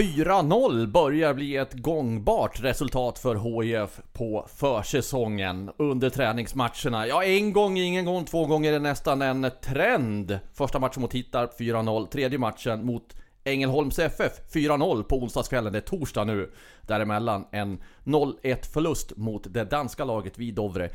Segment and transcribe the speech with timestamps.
[0.00, 7.06] ...4-0 börjar bli ett gångbart resultat för HIF på försäsongen under träningsmatcherna.
[7.06, 10.38] Ja, en gång, ingen gång, två gånger är nästan en trend.
[10.54, 15.82] Första matchen mot Hittarp 4-0, tredje matchen mot Ängelholms FF 4-0 på onsdagskvällen, det är
[15.82, 16.52] torsdag nu.
[16.82, 20.90] Däremellan en 0-1 förlust mot det danska laget vid Dovre.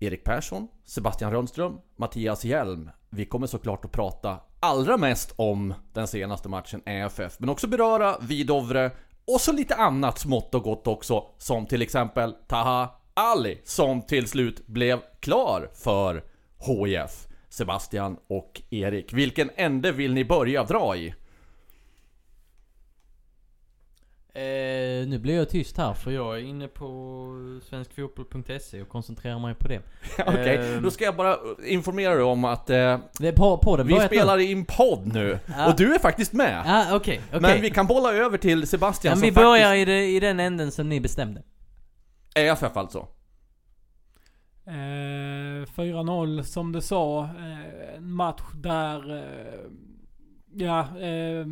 [0.00, 2.90] Erik Persson, Sebastian Rönnström, Mattias Hjelm.
[3.10, 8.16] Vi kommer såklart att prata allra mest om den senaste matchen EFF, men också beröra
[8.20, 8.90] Vidovre
[9.26, 14.28] och så lite annat smått och gott också, som till exempel Taha Ali, som till
[14.28, 16.24] slut blev klar för
[16.66, 17.26] HIF.
[17.48, 21.14] Sebastian och Erik, vilken ände vill ni börja dra i?
[24.34, 26.88] Eh, nu blir jag tyst här för jag är inne på
[27.68, 29.80] svenskfotboll.se och koncentrerar mig på det.
[30.26, 30.82] Okej, Ehm.
[30.82, 32.98] då ska jag bara informera dig om att eh,
[33.36, 33.84] på, på det.
[33.84, 35.68] vi spelar i en podd nu, Ja.
[35.70, 36.62] och du är faktiskt med.
[36.66, 37.40] Ja, okej, okej.
[37.40, 39.88] Men vi kan bolla över till Sebastian Men som vi börjar faktiskt...
[39.88, 41.42] i, det, i den änden som ni bestämde.
[42.34, 43.06] EFF alltså.
[44.66, 44.72] Eh,
[45.76, 47.24] 4-0 som du sa.
[47.24, 49.58] Eh, en match där, eh,
[50.54, 51.46] ja, eh,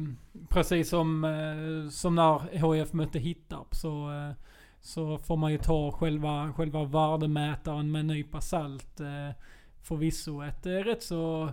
[0.48, 4.32] precis som, eh, som när HF mötte Hittarp så, eh,
[4.80, 9.00] så får man ju ta själva, själva värdemätaren med en nypa salt.
[9.00, 9.36] Eh,
[9.82, 11.50] förvisso ett eh, rätt så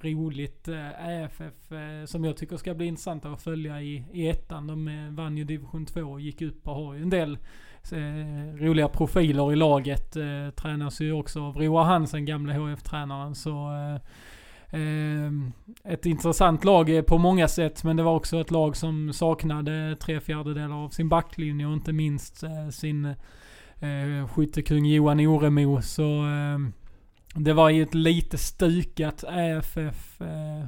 [0.00, 4.66] roligt eh, EFF eh, som jag tycker ska bli intressant att följa i, i ettan.
[4.66, 7.38] De eh, vann ju division 2 och gick upp och har ju en del
[7.92, 10.16] eh, roliga profiler i laget.
[10.16, 13.34] Eh, tränas ju också av Roar Hansen, gamla HF-tränaren.
[13.34, 14.00] Så eh,
[14.70, 15.52] Ehm,
[15.84, 17.84] ett intressant lag på många sätt.
[17.84, 21.92] Men det var också ett lag som saknade tre fjärdedelar av sin backlinje och inte
[21.92, 25.82] minst eh, sin eh, skyttekung Johan Oremo.
[25.82, 26.58] Så eh,
[27.34, 30.66] det var ju ett lite stukat AFF eh,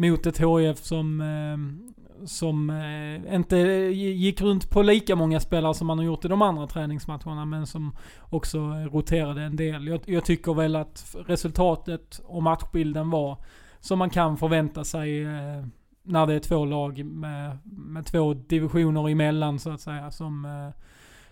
[0.00, 1.92] mot ett HF som, ehm,
[2.26, 6.42] som eh, inte gick runt på lika många spelare som man har gjort i de
[6.42, 7.96] andra träningsmatcherna, men som
[8.30, 9.86] också roterade en del.
[9.86, 13.38] Jag, jag tycker väl att resultatet och matchbilden var
[13.80, 15.64] som man kan förvänta sig eh,
[16.02, 20.82] när det är två lag med, med två divisioner emellan så att säga som, eh,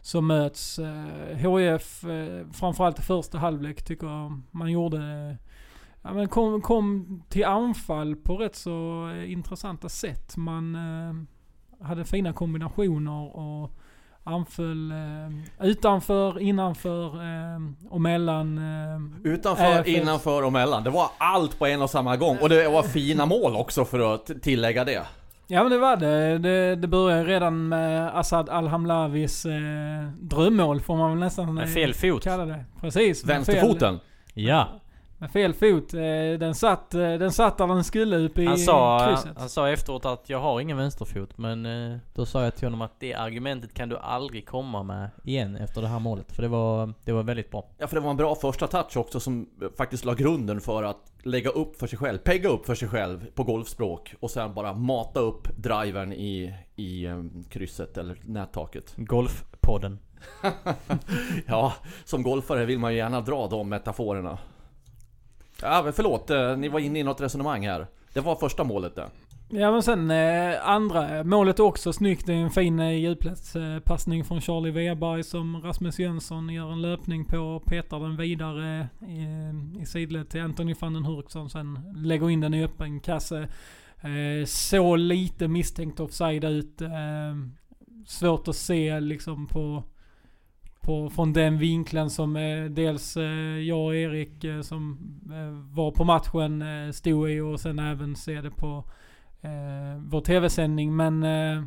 [0.00, 0.80] som möts.
[1.34, 2.04] HIF,
[2.52, 5.36] framförallt i första halvlek, tycker jag man gjorde
[6.02, 10.36] Ja, men kom, kom till anfall på rätt så eh, intressanta sätt.
[10.36, 13.70] Man eh, hade fina kombinationer och
[14.24, 17.60] anföll eh, utanför, innanför eh,
[17.90, 18.58] och mellan.
[18.58, 19.86] Eh, Utanför, EFF.
[19.88, 20.84] innanför och mellan.
[20.84, 22.38] Det var allt på en och samma gång.
[22.42, 25.02] Och det var fina mål också för att tillägga det.
[25.50, 26.38] Ja men det var det.
[26.38, 29.52] Det, det började redan med Assad Al-Hamlawis eh,
[30.20, 32.24] drömmål får man väl nästan Med fel fot.
[32.24, 32.64] kalla det.
[32.80, 33.24] Precis.
[33.24, 34.00] Vänsterfoten.
[34.34, 34.68] Ja.
[35.20, 35.94] Med fel fot.
[35.94, 36.00] Eh,
[36.38, 39.38] den, satt, eh, den satt där den skulle upp i Han sa, krysset.
[39.38, 42.82] han sa efteråt att jag har ingen vänsterfot, men eh, då sa jag till honom
[42.82, 46.32] att det argumentet kan du aldrig komma med igen efter det här målet.
[46.32, 47.64] För det var, det var väldigt bra.
[47.78, 49.48] Ja, för det var en bra första touch också som
[49.78, 53.26] faktiskt la grunden för att lägga upp för sig själv, pegga upp för sig själv
[53.34, 58.94] på golfspråk och sen bara mata upp drivern i, i eh, krysset eller nättaket.
[58.96, 59.98] Golfpodden.
[61.46, 61.72] Ja,
[62.04, 64.38] som golfare vill man ju gärna dra de metaforerna.
[65.62, 67.86] Ja, men förlåt, eh, ni var inne i något resonemang här.
[68.12, 69.06] Det var första målet det.
[69.50, 72.26] Ja men sen eh, andra eh, målet är också snyggt.
[72.26, 77.24] Det är en fin eh, djupledspassning från Charlie Weberg som Rasmus Jönsson gör en löpning
[77.24, 81.78] på och petar den vidare i, i sidled till Anthony van den Hurk som sen
[81.96, 83.48] lägger in den i öppen kasse.
[84.00, 86.80] Eh, så lite misstänkt offside ut.
[86.80, 86.88] Eh,
[88.06, 89.84] svårt att se liksom på,
[90.88, 94.98] på från den vinkeln som eh, dels eh, jag och Erik eh, som
[95.32, 98.84] eh, var på matchen eh, stod i och sen även se det på
[99.40, 100.96] eh, vår tv-sändning.
[100.96, 101.62] Men, eh,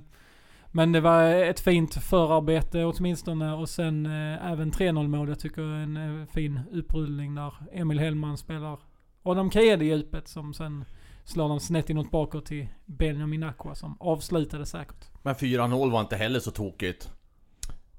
[0.71, 5.71] Men det var ett fint förarbete åtminstone och sen eh, även 3-0 målet tycker jag
[5.71, 8.79] är en eh, fin upprullning där Emil Hellman spelar
[9.23, 10.85] Adam Kede i djupet som sen
[11.23, 15.09] slår de snett inåt bakåt till Benjamin Aqua som avslutade säkert.
[15.23, 17.11] Men 4-0 var inte heller så tokigt.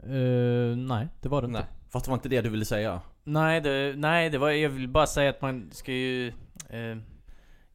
[0.06, 1.58] Uh, nej, det var det inte.
[1.58, 1.68] Nej.
[1.88, 3.00] Fast det var inte det du ville säga.
[3.24, 6.28] Nej, det, nej, det var, jag vill bara säga att man ska ju
[6.68, 6.98] eh,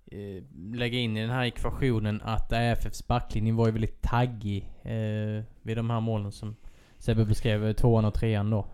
[0.06, 0.44] eh,
[0.74, 4.72] lägga in i den här ekvationen att AFFs backlinje var ju väldigt taggig
[5.62, 6.56] vid de här målen som
[6.98, 8.68] Sebbe beskrev, tvåan och trean då.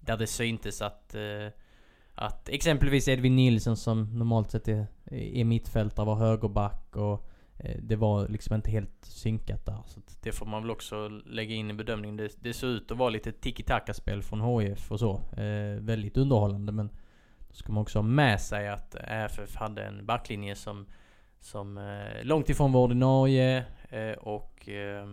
[0.00, 1.14] Där det syntes att,
[2.14, 7.31] att exempelvis Edvin Nilsson som normalt sett är, är mittfältare var högerback och
[7.62, 9.82] Eh, det var liksom inte helt synkat där.
[9.86, 12.16] Så det får man väl också lägga in i bedömningen.
[12.16, 15.20] Det, det såg ut att vara lite tiki-taka-spel från HIF och så.
[15.36, 16.88] Eh, väldigt underhållande men
[17.48, 20.86] då ska man också ha med sig att AFF hade en backlinje som,
[21.40, 25.06] som eh, långt ifrån var ordinarie eh, och eh,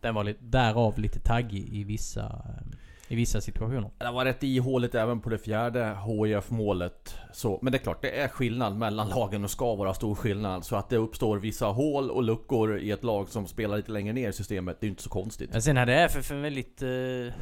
[0.00, 2.76] den var lite, därav lite taggig i vissa eh,
[3.08, 3.90] i vissa situationer.
[3.98, 7.14] Det var rätt ihåligt även på det fjärde HIF målet.
[7.32, 10.64] Så, men det är klart, det är skillnad mellan lagen och ska vara stor skillnad.
[10.64, 14.12] Så att det uppstår vissa hål och luckor i ett lag som spelar lite längre
[14.12, 15.50] ner i systemet, det är inte så konstigt.
[15.52, 16.88] Ja, sen hade FF en väldigt eh,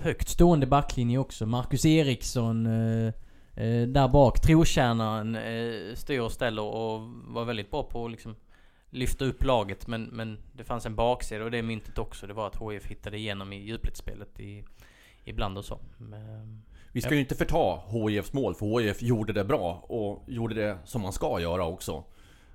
[0.03, 1.47] högt stående backlinje också.
[1.47, 3.07] Marcus Eriksson eh,
[3.55, 8.37] eh, där bak, trotjänaren, eh, styr och ställer och var väldigt bra på att liksom
[8.91, 9.87] lyfta upp laget.
[9.87, 12.27] Men, men det fanns en baksida och det är myntet också.
[12.27, 14.65] Det var att HIF hittade igenom i djupledsspelet i
[15.25, 15.79] ibland och så.
[15.99, 16.63] Men,
[16.93, 17.15] vi ska ja.
[17.15, 21.13] ju inte förta HIFs mål, för HIF gjorde det bra och gjorde det som man
[21.13, 22.05] ska göra också.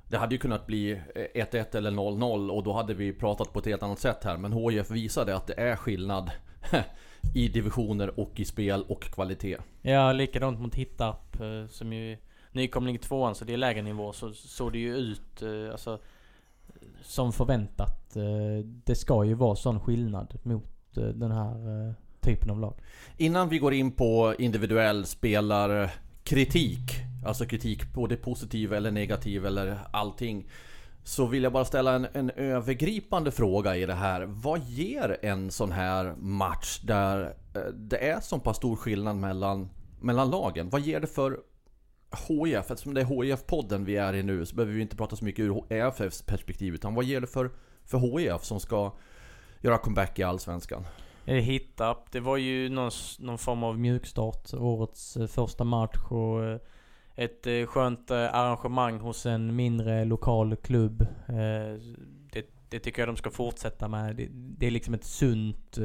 [0.07, 3.65] Det hade ju kunnat bli 1-1 eller 0-0 och då hade vi pratat på ett
[3.65, 4.37] helt annat sätt här.
[4.37, 6.31] Men HIF visade att det är skillnad
[7.35, 9.57] i divisioner och i spel och kvalitet.
[9.81, 12.17] Ja, likadant mot Hittarp eh, som ju
[12.51, 14.13] nykomling i tvåan, så det är lägre nivå.
[14.13, 15.99] Så såg det ju ut eh, alltså,
[17.01, 18.15] som förväntat.
[18.15, 21.95] Eh, det ska ju vara sån skillnad mot den här
[22.29, 22.73] typen av lag.
[23.17, 26.91] Innan vi går in på individuell spelarkritik,
[27.25, 30.47] alltså kritik både positiv eller negativ eller allting.
[31.03, 34.25] Så vill jag bara ställa en, en, övergripande fråga i det här.
[34.25, 39.69] Vad ger en sån här match där eh, det är så pass stor skillnad mellan,
[40.01, 40.69] mellan lagen?
[40.69, 41.39] Vad ger det för
[42.27, 42.71] HIF?
[42.71, 45.45] Eftersom det är HIF-podden vi är i nu så behöver vi inte prata så mycket
[45.45, 46.73] ur EFFs perspektiv.
[46.73, 47.51] Utan vad ger det för,
[47.85, 48.91] för HIF som ska
[49.61, 50.85] göra comeback i Allsvenskan?
[51.25, 54.53] Eh, Hittarp, det var ju någon, någon form av mjukstart.
[54.53, 56.59] Årets eh, första match och eh,
[57.15, 61.07] ett skönt arrangemang hos en mindre lokal klubb.
[62.31, 64.15] Det, det tycker jag de ska fortsätta med.
[64.15, 65.77] Det, det är liksom ett sunt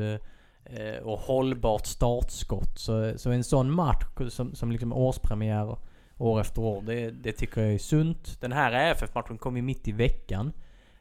[1.02, 2.78] och hållbart startskott.
[2.78, 5.76] Så, så en sån match som, som liksom årspremiär
[6.18, 8.40] år efter år, det, det tycker jag är sunt.
[8.40, 10.52] Den här AFF-matchen kom ju mitt i veckan.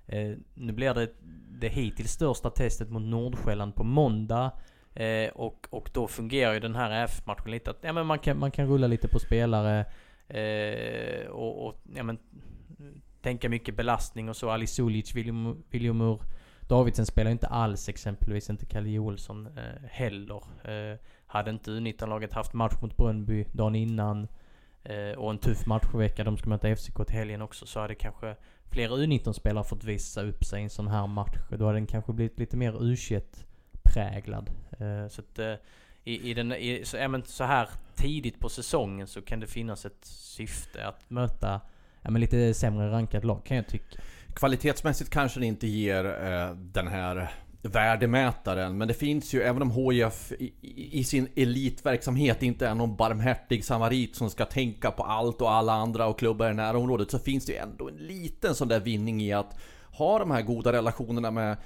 [0.07, 1.09] Eh, nu blir det
[1.59, 4.51] det hittills största testet mot Nordsjälland på måndag.
[4.93, 8.39] Eh, och, och då fungerar ju den här F-matchen lite att ja, men man, kan,
[8.39, 9.85] man kan rulla lite på spelare.
[10.27, 12.17] Eh, och, och ja, men,
[13.21, 14.49] tänka mycket belastning och så.
[14.49, 15.15] Ali Sulic,
[15.69, 16.21] Viljomur
[16.67, 20.43] Davidsen spelar inte alls exempelvis, inte Kalle Joelsson eh, heller.
[20.63, 24.27] Eh, hade inte U19-laget haft match mot Brönnby dagen innan
[24.83, 28.35] eh, och en tuff matchvecka, de ska möta FCK till helgen också, så hade kanske
[28.73, 31.37] fler U19-spelare fått visa upp sig i en sån här match.
[31.49, 32.95] Då hade den kanske blivit lite mer u
[33.83, 34.49] präglad
[34.81, 35.53] uh, eh, Så att uh,
[36.03, 39.47] i, i, den, i, så, ja, men så här tidigt på säsongen så kan det
[39.47, 41.61] finnas ett syfte att möta
[42.01, 43.99] ja, men lite sämre rankat lag kan jag tycka.
[44.33, 47.31] Kvalitetsmässigt kanske det inte ger uh, den här
[47.63, 48.77] värdemätaren.
[48.77, 50.53] Men det finns ju, även om HIF i,
[50.99, 55.73] i, sin elitverksamhet inte är någon barmhärtig samarit som ska tänka på allt och alla
[55.73, 57.11] andra och klubbar i närområdet.
[57.11, 59.57] Så finns det ju ändå en liten sån där vinning i att
[59.91, 61.57] ha de här goda relationerna med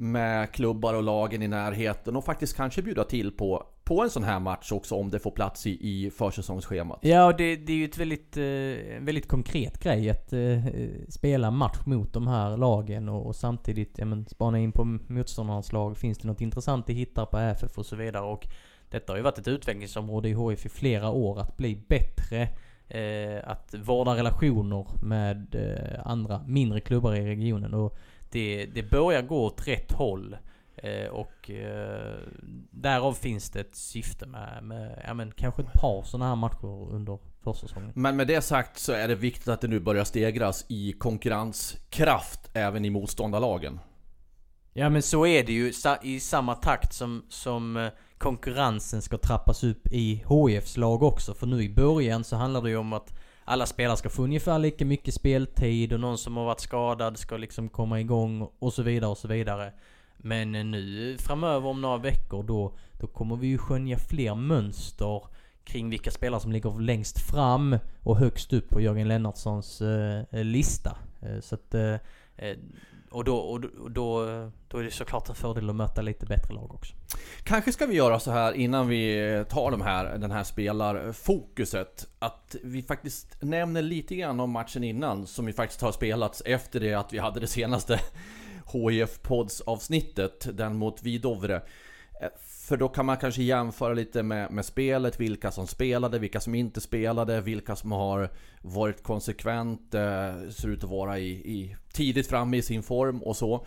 [0.00, 4.24] med klubbar och lagen i närheten och faktiskt kanske bjuda till på, på en sån
[4.24, 6.98] här match också om det får plats i, i försäsongsschemat.
[7.02, 10.64] Ja, det, det är ju ett väldigt, eh, väldigt konkret grej att eh,
[11.08, 15.72] spela match mot de här lagen och, och samtidigt ja, men, spana in på motståndarnas
[15.72, 15.96] lag.
[15.96, 18.24] Finns det något intressant att hitta på FF och så vidare.
[18.24, 18.48] Och
[18.90, 22.48] detta har ju varit ett utvecklingsområde i HIF i flera år att bli bättre
[22.90, 27.74] Eh, att vårda relationer med eh, andra mindre klubbar i regionen.
[27.74, 27.98] Och
[28.30, 30.36] det, det börjar gå åt rätt håll.
[30.76, 32.18] Eh, och eh,
[32.70, 36.92] därav finns det ett syfte med, med ja, men kanske ett par sådana här matcher
[36.92, 37.92] under försäsongen.
[37.94, 42.50] Men med det sagt så är det viktigt att det nu börjar stegras i konkurrenskraft
[42.52, 43.80] även i motståndarlagen.
[44.72, 49.64] Ja men så är det ju i samma takt som, som eh, konkurrensen ska trappas
[49.64, 51.34] upp i HIFs lag också.
[51.34, 53.18] För nu i början så handlar det ju om att
[53.48, 57.36] alla spelare ska få ungefär lika mycket speltid och någon som har varit skadad ska
[57.36, 59.72] liksom komma igång och så vidare och så vidare.
[60.16, 65.22] Men eh, nu framöver om några veckor då, då kommer vi ju skönja fler mönster
[65.64, 70.96] kring vilka spelare som ligger längst fram och högst upp på Jörgen Lennartssons eh, lista.
[71.22, 71.94] Eh, så att, eh,
[72.36, 72.56] eh
[73.10, 73.60] och, då, och
[73.90, 74.24] då,
[74.68, 76.94] då är det såklart en fördel att möta lite bättre lag också.
[77.42, 82.08] Kanske ska vi göra så här innan vi tar de här, den här spelarfokuset.
[82.18, 86.80] Att vi faktiskt nämner lite grann om matchen innan som ju faktiskt har spelats efter
[86.80, 88.00] det att vi hade det senaste
[88.72, 91.62] HIF Pods avsnittet, den mot Vidovre.
[92.68, 96.54] För då kan man kanske jämföra lite med, med spelet, vilka som spelade, vilka som
[96.54, 98.30] inte spelade, vilka som har
[98.62, 103.36] varit konsekvent, eh, ser ut att vara i, i, tidigt framme i sin form och
[103.36, 103.66] så.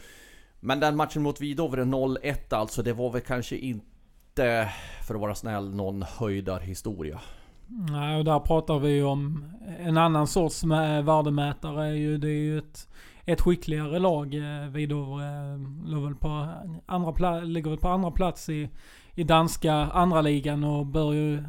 [0.60, 4.70] Men den matchen mot Vidovre 0-1 alltså, det var väl kanske inte,
[5.08, 7.20] för att vara snäll, någon höjdarhistoria.
[7.68, 9.46] Nej, och där pratar vi ju om
[9.80, 10.64] en annan sorts
[11.04, 12.18] värdemätare.
[12.18, 12.88] Det är ju ett
[13.32, 14.34] ett skickligare lag.
[14.34, 16.48] Eh, Vidor eh, låg väl på
[16.86, 18.70] andra ligger väl på andra plats i,
[19.16, 21.44] i danska andra ligan och bör ju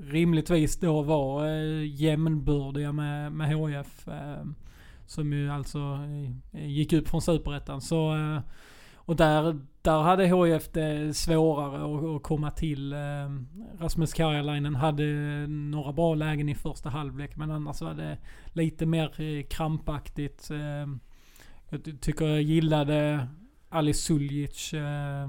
[0.00, 4.08] rimligtvis då vara eh, jämnbördiga med, med HF.
[4.08, 4.44] Eh,
[5.06, 5.78] som ju alltså
[6.52, 7.80] eh, gick upp från superettan.
[7.80, 8.40] Så, eh,
[8.94, 12.92] och där, där hade HF det svårare att, att komma till.
[12.92, 12.98] Eh,
[13.78, 15.04] Rasmus Karjalainen hade
[15.46, 18.18] några bra lägen i första halvlek men annars var det
[18.52, 20.50] lite mer eh, krampaktigt.
[20.50, 20.96] Eh,
[21.68, 23.28] jag tycker jag gillade
[23.68, 25.22] Ali Suljic eh,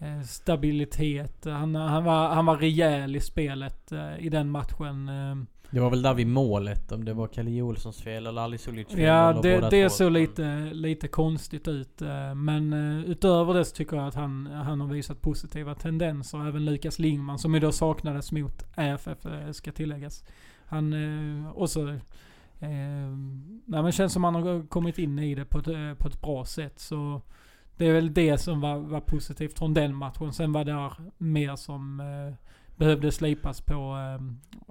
[0.00, 1.44] eh, stabilitet.
[1.44, 5.08] Han, han, var, han var rejäl i spelet eh, i den matchen.
[5.08, 5.36] Eh.
[5.70, 8.88] Det var väl där vid målet, om det var Kalle Olssons fel eller Ali Suljic
[8.88, 9.00] fel.
[9.00, 12.02] Ja, det, det såg lite, lite konstigt ut.
[12.02, 12.72] Eh, men
[13.06, 16.48] utöver det så tycker jag att han, han har visat positiva tendenser.
[16.48, 20.24] Även Lukas Lingman som då saknades mot EFF ska tilläggas.
[20.66, 20.94] Han
[21.54, 21.98] också
[22.62, 22.68] Eh,
[23.64, 26.20] nej, men känns som man har kommit in i det på ett, eh, på ett
[26.20, 26.78] bra sätt.
[26.78, 27.22] Så
[27.76, 30.32] det är väl det som var, var positivt från den matchen.
[30.32, 32.34] Sen var det mer som eh,
[32.76, 33.74] behövde slipas på.
[33.74, 34.14] Eh,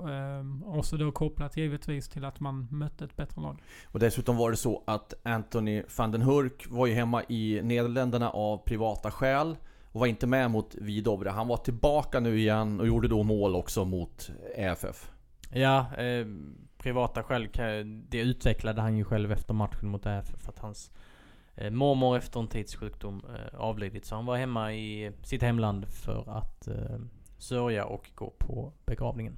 [0.10, 3.62] eh, och så då kopplat givetvis till att man mötte ett bättre lag.
[3.86, 8.30] Och dessutom var det så att Anthony van den Hurk var ju hemma i Nederländerna
[8.30, 9.58] av privata skäl.
[9.92, 11.30] Och var inte med mot Vidovre.
[11.30, 15.12] Han var tillbaka nu igen och gjorde då mål också mot EFF.
[15.54, 16.26] Ja, eh,
[16.82, 17.50] privata skäl,
[18.10, 20.36] det utvecklade han ju själv efter matchen mot AFF.
[20.38, 20.92] För att hans
[21.56, 24.06] eh, mormor efter en tids sjukdom eh, avlidit.
[24.06, 27.00] Så han var hemma i sitt hemland för att eh,
[27.38, 29.38] sörja och gå på begravningen.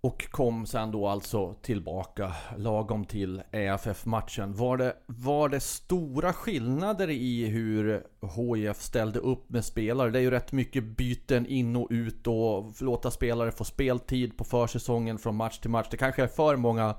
[0.00, 4.54] Och kom sen då alltså tillbaka lagom till EFF-matchen.
[4.54, 8.04] Var det, var det stora skillnader i hur
[8.36, 10.10] HIF ställde upp med spelare?
[10.10, 14.44] Det är ju rätt mycket byten in och ut och låta spelare få speltid på
[14.44, 15.86] försäsongen från match till match.
[15.90, 16.94] Det kanske är för många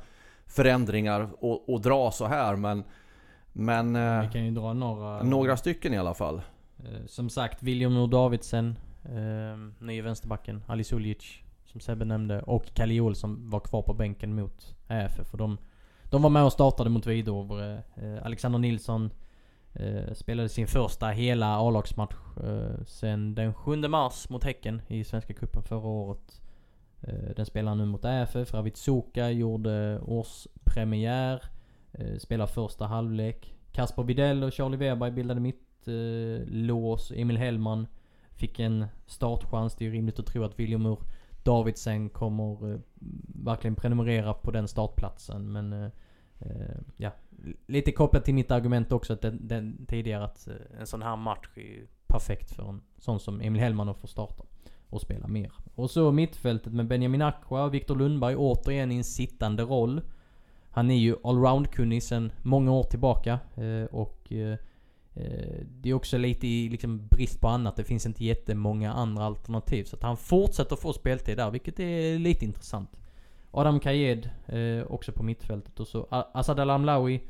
[0.45, 1.29] förändringar
[1.67, 2.83] att dra så här men...
[3.53, 3.93] Men...
[4.21, 5.23] Vi kan ju dra några...
[5.23, 6.41] Några stycken i alla fall.
[6.79, 12.41] Eh, som sagt, William Davidsen, eh, nye vänsterbacken, Ali Suljic som Sebbe nämnde.
[12.41, 15.27] Och Kalle som var kvar på bänken mot AFF.
[15.27, 15.57] För de,
[16.03, 17.83] de var med och startade mot Vidovre.
[17.95, 19.09] Eh, Alexander Nilsson
[19.73, 25.33] eh, spelade sin första hela A-lagsmatch eh, sen den 7 mars mot Häcken i Svenska
[25.33, 26.41] Cupen förra året.
[27.01, 28.53] Eh, den spelar nu mot AFF.
[28.53, 31.43] Ravid Soka gjorde årspremiär.
[31.91, 33.55] Eh, spelar första halvlek.
[33.71, 37.11] Kasper Videll och Charlie Weber bildade mitt eh, lås.
[37.15, 37.87] Emil Hellman
[38.31, 39.75] fick en startchans.
[39.75, 41.01] Det är ju rimligt att tro att William Moore
[41.43, 42.79] Davidsen kommer eh,
[43.45, 45.51] verkligen prenumerera på den startplatsen.
[45.51, 45.91] Men eh,
[46.39, 47.11] eh, ja,
[47.67, 51.15] lite kopplat till mitt argument också att den, den, tidigare att eh, en sån här
[51.15, 54.43] match är perfekt för en sån som Emil Hellman att få starta
[54.89, 55.51] och spela mer.
[55.75, 60.01] Och så mittfältet med Benjamin Aqua och Viktor Lundberg återigen i en sittande roll.
[60.71, 64.57] Han är ju allround-kunnig sedan många år tillbaka eh, och Eh,
[65.13, 67.75] Eh, det är också lite i liksom brist på annat.
[67.75, 69.83] Det finns inte jättemånga andra alternativ.
[69.83, 72.89] Så att han fortsätter få speltid där, vilket är lite intressant.
[73.51, 75.79] Adam Kayed eh, också på mittfältet.
[75.79, 77.21] Och så Asad Alamlawi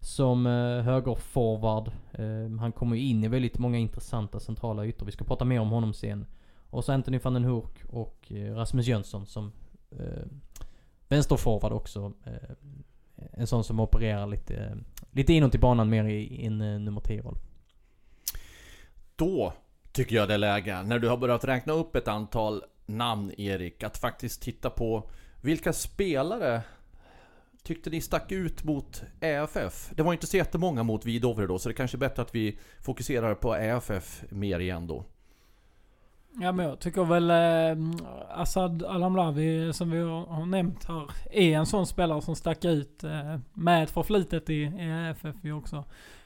[0.00, 1.90] som eh, högerforward.
[2.12, 5.06] Eh, han kommer ju in i väldigt många intressanta centrala ytor.
[5.06, 6.26] Vi ska prata mer om honom sen.
[6.70, 9.52] Och så Anthony van den Hurk och eh, Rasmus Jönsson som
[9.90, 10.26] eh,
[11.08, 12.12] vänsterforward också.
[12.24, 12.50] Eh,
[13.18, 14.78] Eh, en sån som opererar lite,
[15.10, 17.38] lite inåt i banan mer i en eh, nummer 10-roll.
[19.16, 19.52] Då
[19.92, 23.82] tycker jag det är läge, när du har börjat räkna upp ett antal namn Erik,
[23.82, 25.10] att faktiskt titta på
[25.42, 26.62] vilka spelare
[27.62, 29.90] tyckte ni stack ut mot EFF?
[29.94, 32.34] Det var inte så jättemånga mot Vidovre då, så det är kanske är bättre att
[32.34, 35.04] vi fokuserar på EFF mer igen då.
[36.40, 38.00] Ja men jag tycker väl eh,
[38.30, 43.38] Assad Alamlavi som vi har nämnt här är en sån spelare som stack ut eh,
[43.52, 45.84] med förflutet i, i FF också.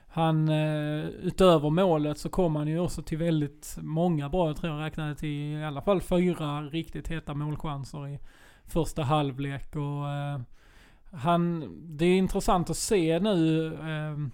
[0.09, 4.73] han, eh, utöver målet så kom han ju också till väldigt många bra, jag tror
[4.73, 8.19] jag räknade till i alla fall fyra riktigt heta målchanser i
[8.64, 10.40] första halvlek och eh,
[11.12, 14.29] han, det är intressant att se nu eh,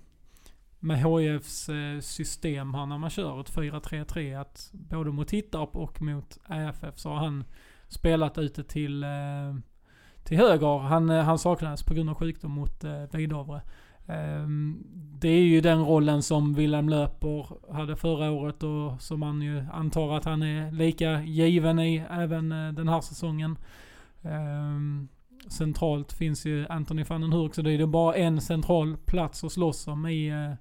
[0.87, 6.03] med HIFs eh, system här när man kör ett 4-3-3 att både mot Hittarp och
[6.03, 7.45] mot AFF så har han
[7.89, 9.55] spelat ute till, eh,
[10.25, 10.79] till höger.
[10.79, 13.63] Han, eh, han saknades på grund av sjukdom mot Vidovre.
[14.09, 14.85] Ehm,
[15.21, 19.65] det är ju den rollen som Wilhelm Löper hade förra året och som man ju
[19.73, 23.59] antar att han är lika given i även den här säsongen.
[24.23, 25.09] Ehm,
[25.49, 29.45] centralt finns ju Anthony van den Hurk, så det är ju bara en central plats
[29.45, 30.57] att slåss om i,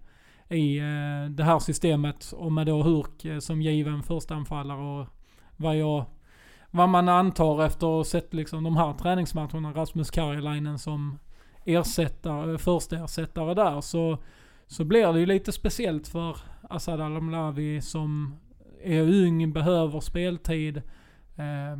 [0.49, 2.31] i eh, det här systemet.
[2.37, 5.07] Och med då Hurk eh, som given förstanfallare och
[5.57, 6.05] vad jag
[6.71, 11.19] vad man antar efter att ha sett liksom de här träningsmatcherna, Rasmus Karjalainen som
[11.65, 14.17] ersättare, eh, första ersättare där, så,
[14.67, 16.37] så blir det ju lite speciellt för
[16.69, 18.35] Asad Alamlavi som
[18.83, 20.77] är ung, behöver speltid.
[21.35, 21.77] Eh,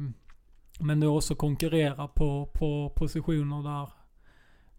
[0.80, 3.90] men då också konkurrerar på, på positioner där,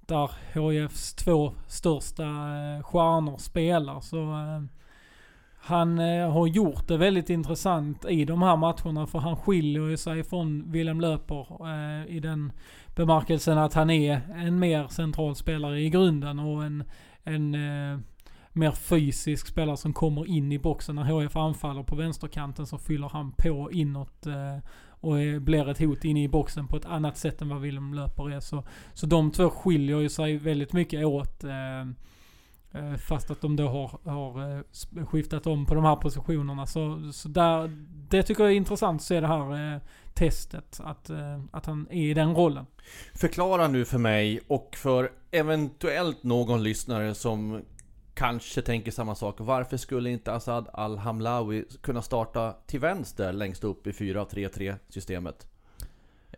[0.07, 4.01] där HIFs två största eh, stjärnor spelar.
[4.01, 4.63] Så eh,
[5.67, 9.97] han eh, har gjort det väldigt intressant i de här matcherna för han skiljer ju
[9.97, 12.53] sig från Willem Löper eh, i den
[12.97, 16.85] bemärkelsen att han är en mer central spelare i grunden och en,
[17.23, 17.99] en eh,
[18.53, 20.95] mer fysisk spelare som kommer in i boxen.
[20.95, 24.59] När HF anfaller på vänsterkanten så fyller han på inåt eh,
[25.01, 27.95] och är, blir ett hot inne i boxen på ett annat sätt än vad Willem
[27.95, 28.41] Löper är.
[28.41, 31.45] Så, så de två skiljer ju sig väldigt mycket åt.
[31.45, 31.81] Eh,
[32.81, 36.67] eh fast att de då har, har eh, skiftat om på de här positionerna.
[36.67, 39.81] Så, så där, det tycker jag är intressant att se det här eh,
[40.15, 40.81] testet.
[40.85, 42.67] Att, eh, att han är i den rollen.
[43.15, 47.63] Förklara nu för mig och för eventuellt någon lyssnare som
[48.17, 49.37] kanske tänker samma sak.
[49.39, 55.47] Varför skulle inte Assad Al-Hamlawi kunna starta till vänster längst upp i 4-3-3 systemet?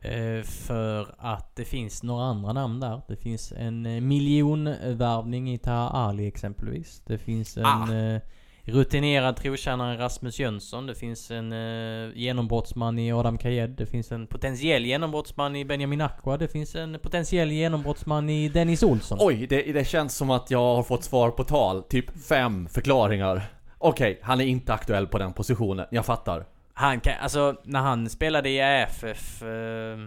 [0.01, 3.01] Eh, för att det finns några andra namn där.
[3.09, 7.03] Det finns en eh, miljonvärvning i Taha Ali exempelvis.
[7.07, 8.21] Det finns en ah.
[8.69, 10.87] Eh, rutinerad trotjänare Rasmus Jönsson.
[10.87, 13.71] Det finns en uh, genombrottsman i Adam Kajed.
[13.71, 16.37] Det finns en potentiell genombrottsman i Benjamin Aqua.
[16.37, 19.19] Det finns en potentiell genombrottsman i Dennis Olsson.
[19.21, 21.83] Oj, det, det känns som att jag har fått svar på tal.
[21.83, 23.43] Typ fem förklaringar.
[23.79, 25.87] Okej, okay, han är inte aktuell på den positionen.
[25.91, 26.47] Jag fattar.
[26.75, 29.99] Han kan, alltså när han spelade i AFF eh,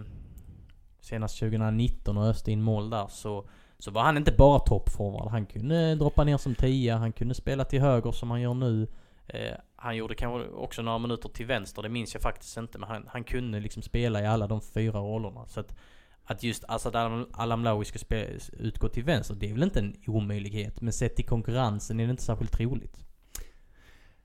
[1.00, 3.48] senast 2019 och öste in mål där så
[3.82, 5.30] så var han inte bara toppforward.
[5.30, 8.86] Han kunde droppa ner som tia, han kunde spela till höger som han gör nu.
[9.26, 12.78] Eh, han gjorde kanske också några minuter till vänster, det minns jag faktiskt inte.
[12.78, 15.46] Men han, han kunde liksom spela i alla de fyra rollerna.
[15.46, 15.76] Så att,
[16.24, 20.80] att just Asad Alamlawi ska spela, utgå till vänster, det är väl inte en omöjlighet.
[20.80, 23.04] Men sett till konkurrensen är det inte särskilt troligt.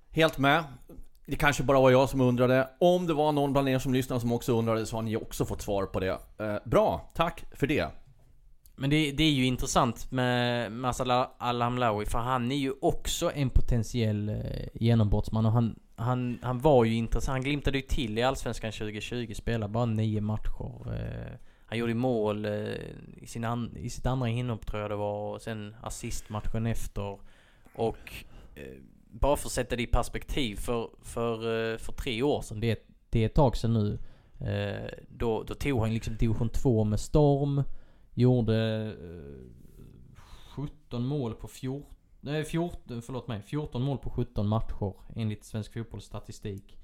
[0.10, 0.64] Helt med.
[1.26, 2.70] Det kanske bara var jag som undrade.
[2.80, 5.46] Om det var någon bland er som lyssnade som också undrade så har ni också
[5.46, 6.20] fått svar på det.
[6.38, 7.88] Eh, bra, tack för det.
[8.80, 13.32] Men det, det är ju intressant med Masal Al Hamlaoui, för han är ju också
[13.32, 17.34] en potentiell eh, genombrottsman och han, han, han var ju intressant.
[17.34, 20.94] Han glimtade ju till i Allsvenskan 2020, spelade bara nio matcher.
[20.94, 22.52] Eh, han gjorde mål eh,
[23.18, 26.66] i, sin an, i sitt andra inhopp tror jag det var och sen assist matchen
[26.66, 27.20] efter.
[27.76, 28.14] Och
[28.56, 28.78] eh,
[29.12, 32.88] bara för att sätta det i perspektiv för, för, eh, för tre år sedan, det,
[33.10, 34.00] det är ett tag sedan nu.
[34.48, 37.64] Eh, då, då tog han liksom division 2 med storm.
[38.18, 40.16] Gjorde eh,
[40.56, 45.74] 17 mål på 14, nej 14, förlåt mig, 14 mål på 17 matcher enligt Svensk
[45.74, 46.78] Fotbolls statistik.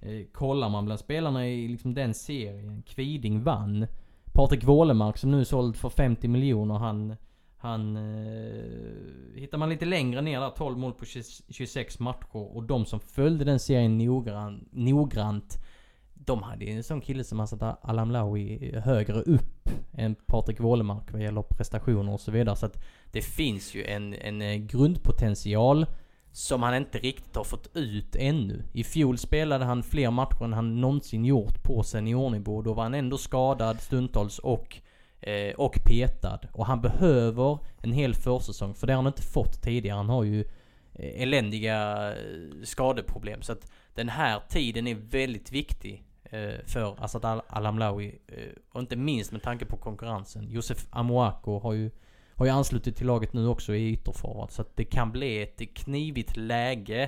[0.00, 3.86] Eh, kollar man bland spelarna i liksom den serien, Kviding vann.
[4.32, 7.16] Patrik Wålemark som nu är såld för 50 miljoner, han
[7.58, 7.96] han...
[7.96, 11.04] Eh, hittar man lite längre ner där, 12 mål på
[11.48, 12.56] 26 matcher.
[12.56, 15.58] Och de som följde den serien noggrann, noggrant.
[16.28, 20.60] De hade ju en sån kille som har satt Alam Lawi högre upp än Patrik
[20.60, 22.56] Wålemark vad gäller prestationer och så vidare.
[22.56, 25.86] Så att det finns ju en, en eh, grundpotential
[26.32, 28.62] som han inte riktigt har fått ut ännu.
[28.72, 32.62] I fjol spelade han fler matcher än han någonsin gjort på seniornivå.
[32.62, 34.80] Då var han ändå skadad stundtals och
[35.20, 36.40] Eh, och petad.
[36.52, 39.96] Och han behöver en hel försäsong, för det har han inte fått tidigare.
[39.96, 40.40] Han har ju
[40.94, 43.42] eh, eländiga eh, skadeproblem.
[43.42, 46.04] Så att den här tiden är väldigt viktig
[46.66, 48.18] för Asad Al-Amlawi.
[48.26, 50.50] Eh, och inte minst med tanke på konkurrensen.
[50.50, 51.90] Josef Amoako har ju,
[52.34, 54.50] har ju anslutit till laget nu också i ytterforward.
[54.50, 57.02] Så att det kan bli ett knivigt läge.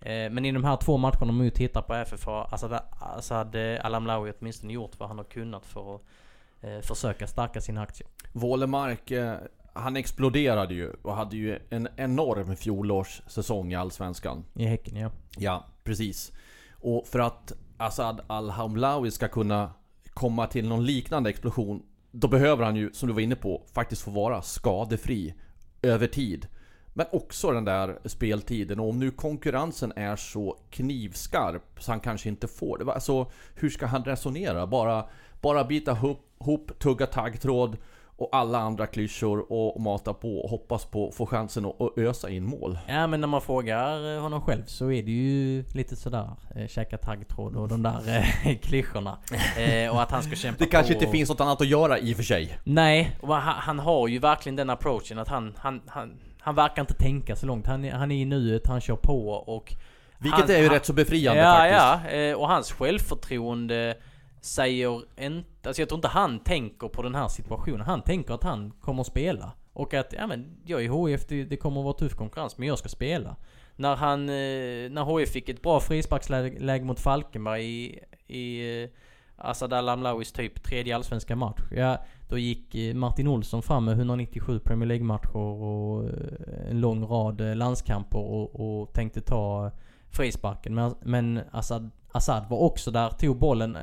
[0.00, 4.32] Eh, men i de här två matcherna, vi tittar på FF, har Asad, Asad Al-Amlawi
[4.38, 6.02] åtminstone gjort vad han har kunnat för att
[6.60, 8.08] eh, försöka stärka sina aktier.
[8.32, 9.36] Wålemark, eh,
[9.72, 14.44] han exploderade ju och hade ju en enorm fjolårssäsong i Allsvenskan.
[14.54, 15.10] I Häcken ja.
[15.36, 16.32] Ja, precis.
[16.72, 19.70] Och för att Assad Al-Hamlawi ska kunna
[20.14, 24.02] komma till någon liknande explosion Då behöver han ju, som du var inne på, faktiskt
[24.02, 25.34] få vara skadefri
[25.82, 26.46] över tid.
[26.94, 32.28] Men också den där speltiden och om nu konkurrensen är så knivskarp så han kanske
[32.28, 32.92] inte får det.
[32.92, 34.66] Alltså, hur ska han resonera?
[34.66, 35.04] Bara,
[35.40, 37.76] bara bita ihop, ihop tugga taggtråd
[38.16, 42.30] och alla andra klyschor och mata på och hoppas på att få chansen att, ösa
[42.30, 42.78] in mål.
[42.88, 46.98] Ja men när man frågar honom själv så är det ju lite sådär eh, käka
[46.98, 49.18] taggtråd och de där eh, klyschorna.
[49.58, 51.12] Eh, och att han ska kämpa Det kanske på inte och...
[51.12, 52.58] finns något annat att göra i och för sig.
[52.64, 56.82] Nej, och han, han har ju verkligen den approachen att han, han, han, han verkar
[56.82, 57.66] inte tänka så långt.
[57.66, 59.74] Han, är- han är i nuet, han kör på och...
[60.18, 62.12] Vilket han, är ju han, rätt så befriande ja, faktiskt.
[62.14, 63.96] Ja, eh, och hans självförtroende
[64.42, 65.68] säger inte...
[65.68, 67.80] Alltså jag tror inte han tänker på den här situationen.
[67.80, 69.52] Han tänker att han kommer att spela.
[69.72, 72.68] Och att, ja men jag är HIF, det, det kommer att vara tuff konkurrens, men
[72.68, 73.36] jag ska spela.
[73.76, 78.90] När han, eh, när HIF fick ett bra frisparksläge mot Falkenberg i, i eh,
[79.36, 81.60] Asad Al-Amlawis typ tredje allsvenska match.
[81.70, 86.10] Ja, då gick eh, Martin Olsson fram med 197 Premier League-matcher och
[86.68, 89.70] en lång rad landskamper och, och tänkte ta
[90.10, 90.74] frisparken.
[90.74, 93.78] Men, men Assad, Assad var också där, tog bollen.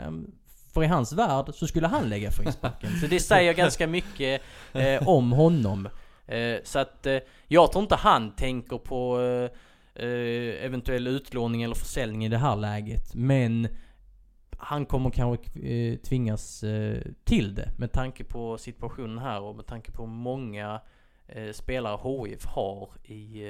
[0.73, 2.89] För i hans värld så skulle han lägga frisparken.
[3.01, 4.41] Så det säger ganska mycket
[4.73, 5.89] eh, om honom.
[6.27, 11.75] Eh, så att eh, jag tror inte han tänker på eh, eh, eventuell utlåning eller
[11.75, 13.15] försäljning i det här läget.
[13.15, 13.67] Men
[14.57, 16.63] han kommer kanske eh, tvingas
[17.23, 20.81] till det med tanke på situationen här och med tanke på hur många
[21.51, 23.43] spelare HIF har i,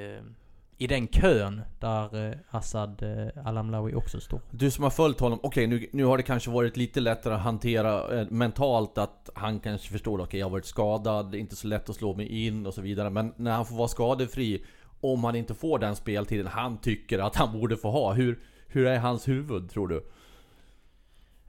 [0.82, 4.42] i den kön där eh, Assad eh, Alamlawi också står.
[4.52, 7.42] Du som har följt honom, okej nu, nu har det kanske varit lite lättare att
[7.42, 11.56] hantera eh, mentalt att han kanske förstår, okej jag har varit skadad, det är inte
[11.56, 13.10] så lätt att slå mig in och så vidare.
[13.10, 14.66] Men när han får vara skadefri,
[15.02, 18.88] om han inte får den speltiden han tycker att han borde få ha, hur, hur
[18.88, 20.10] är hans huvud tror du?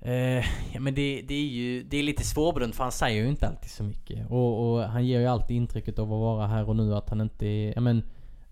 [0.00, 3.28] Eh, ja men det, det är ju det är lite svårbedömt för han säger ju
[3.28, 4.30] inte alltid så mycket.
[4.30, 7.20] Och, och han ger ju alltid intrycket av att vara här och nu att han
[7.20, 8.02] inte är, ja men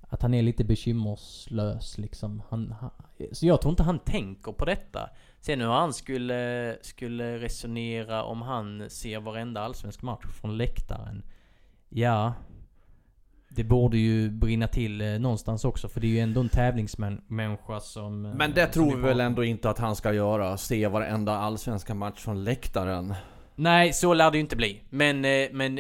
[0.09, 2.43] att han är lite bekymmerslös liksom.
[2.49, 2.91] Han, han,
[3.33, 5.11] så jag tror inte han tänker på detta.
[5.41, 11.23] Sen hur han skulle, skulle resonera om han ser varenda allsvensk match från läktaren.
[11.89, 12.33] Ja.
[13.51, 17.81] Det borde ju brinna till eh, någonstans också för det är ju ändå en tävlingsmänniska
[17.81, 18.27] som...
[18.27, 21.37] eh, Men det som tror vi väl ändå inte att han ska göra, se varenda
[21.37, 23.15] allsvenska match från läktaren.
[23.55, 24.83] Nej, så lär det ju inte bli.
[24.91, 25.75] Men, eh, men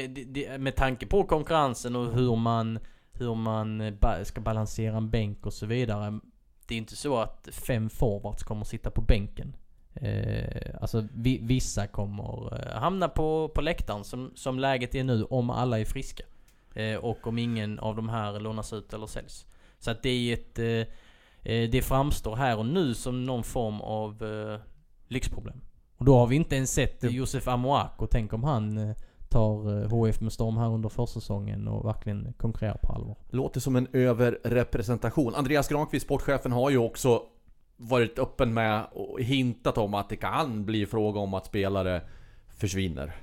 [0.58, 2.78] med tanke på konkurrensen och hur man,
[3.18, 6.20] hur man eh, ba, ska balansera en bänk och så vidare.
[6.66, 9.56] Det är inte så att fem forwards kommer sitta på bänken.
[9.94, 15.24] Eh, alltså vi, vissa kommer eh, hamna på, på läktaren som, som läget är nu
[15.24, 16.24] om alla är friska.
[16.74, 19.46] Eh, och om ingen av de här lånas ut eller säljs.
[19.78, 20.58] Så att det är ett...
[20.58, 20.94] Eh,
[21.52, 24.22] eh, det framstår här och nu som någon form av
[25.08, 25.60] lyxproblem.
[25.96, 27.02] Och då har vi inte ens sett.
[27.02, 28.06] Josef Amoako.
[28.06, 28.94] Tänk om han
[29.28, 33.16] tar eh, HF med storm här under försäsongen och verkligen konkurrerar på allvar.
[33.30, 35.34] Låter som en överrepresentation.
[35.34, 37.22] Andreas Granqvist, sportchefen, har ju också
[37.76, 42.02] varit öppen med och hintat om att det kan bli fråga om att spelare
[42.56, 43.16] försvinner.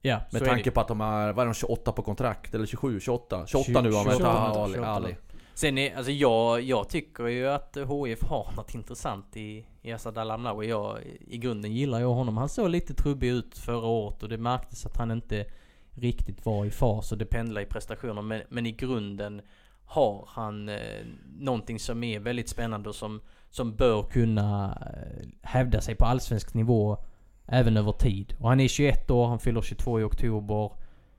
[0.00, 2.54] Ja, Med tanke på att de är, vad är de, 28 på kontrakt?
[2.54, 3.00] Eller 27?
[3.00, 3.46] 28?
[3.46, 4.04] 28 Tjugo- nu va?
[4.04, 4.74] Med 28, Taha Ali.
[4.74, 4.90] 28.
[4.90, 5.16] Ali.
[5.54, 10.18] Sen är, alltså jag, jag tycker ju att HF har något intressant i, i Asad
[10.18, 10.68] Al-Amlawi.
[10.68, 12.36] Jag, I grunden gillar jag honom.
[12.36, 15.46] Han såg lite trubbig ut förra året och det märktes att han inte
[15.90, 18.22] riktigt var i fas och det pendlar i prestationer.
[18.22, 19.42] Men, men i grunden
[19.84, 21.06] har han eh,
[21.38, 26.54] någonting som är väldigt spännande och som, som bör kunna eh, hävda sig på allsvensk
[26.54, 27.04] nivå
[27.46, 28.36] även över tid.
[28.38, 30.70] Och han är 21 år, han fyller 22 i oktober.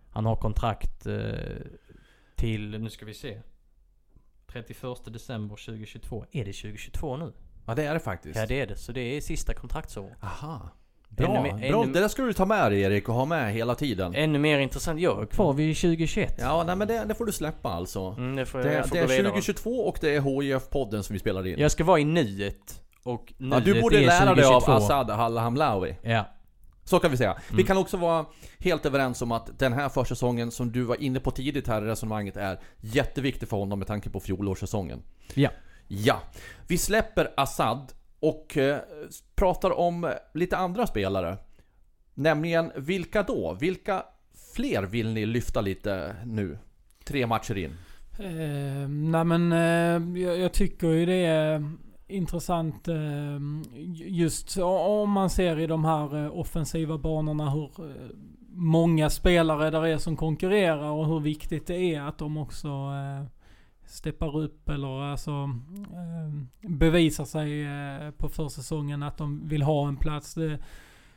[0.10, 1.22] Han har kontrakt eh,
[2.36, 3.42] till, nu ska vi se.
[4.48, 6.26] 31 december 2022.
[6.32, 7.34] Är det 2022 nu?
[7.66, 8.36] Ja det är det faktiskt.
[8.40, 8.76] Ja det är det.
[8.76, 10.18] Så det är sista kontraktsåret.
[10.24, 10.70] Aha.
[11.10, 11.84] Bra, Ännu mer- bra.
[11.84, 14.16] ännu- det där ska du ta med dig Erik och ha med hela tiden.
[14.16, 15.00] Ännu mer intressant.
[15.00, 16.36] Jag är kvar vid 2021.
[16.40, 18.16] Ja, nej men det, det får du släppa alltså.
[18.18, 19.24] Mm, det får, Det, det är vidare.
[19.24, 21.60] 2022 och det är HIF-podden som vi spelar in.
[21.60, 22.82] Jag ska vara i nuet.
[23.04, 24.72] Och Ja, nuet du borde är lära dig av 2022.
[24.72, 25.96] Assad Hamlawi.
[26.02, 26.26] Ja.
[26.84, 27.38] Så kan vi säga.
[27.50, 27.66] Vi Mm.
[27.66, 28.26] kan också vara
[28.60, 31.86] helt överens om att den här försäsongen som du var inne på tidigt här i
[31.86, 35.02] resonemanget är jätteviktig för honom med tanke på fjolårssäsongen.
[35.34, 35.50] Ja.
[35.88, 36.22] Ja.
[36.68, 38.80] Vi släpper Assad och eh,
[39.36, 41.38] pratar om lite andra spelare.
[42.14, 43.58] Nämligen vilka då?
[43.60, 44.04] Vilka
[44.56, 46.58] fler vill ni lyfta lite nu?
[47.04, 47.72] Tre matcher in.
[48.20, 51.72] Eh, nej men eh, jag, jag tycker ju det är
[52.08, 53.40] intressant eh,
[53.94, 58.10] just om man ser i de här eh, offensiva banorna hur eh,
[58.50, 63.26] många spelare där är som konkurrerar och hur viktigt det är att de också eh,
[63.94, 69.98] steppar upp eller alltså eh, bevisar sig eh, på försäsongen att de vill ha en
[69.98, 70.38] plats.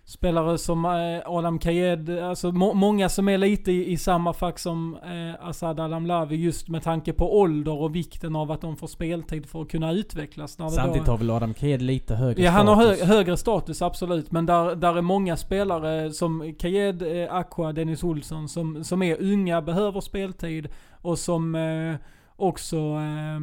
[0.09, 4.59] Spelare som eh, Adam Kayed, alltså må, många som är lite i, i samma fack
[4.59, 8.87] som eh, Asad Alamlavi just med tanke på ålder och vikten av att de får
[8.87, 10.59] speltid för att kunna utvecklas.
[10.59, 13.09] När Samtidigt då, har väl Adam Ked lite högre Ja, han har hö, status.
[13.09, 14.33] högre status, absolut.
[14.33, 19.23] Men där, där är många spelare som Kayed, eh, Aqua, Dennis Olsson som, som är
[19.23, 20.69] unga, behöver speltid
[21.03, 21.95] och som eh,
[22.37, 23.37] också eh,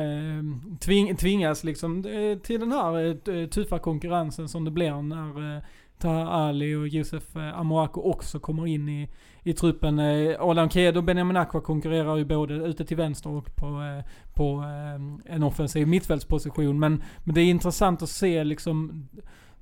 [0.00, 0.44] eh,
[0.80, 5.56] tving, tvingas liksom eh, till den här eh, eh tuffa konkurrensen som det blir när
[5.56, 5.62] eh,
[5.98, 9.08] Taha Ali och Josef eh, Amoako också kommer in i,
[9.42, 9.98] i truppen.
[9.98, 14.04] Eh, Adam Ked och Benjamin Aqua konkurrerar ju både ute till vänster och på, eh,
[14.34, 16.78] på eh, en offensiv mittfältsposition.
[16.78, 19.08] Men, men det är intressant att se liksom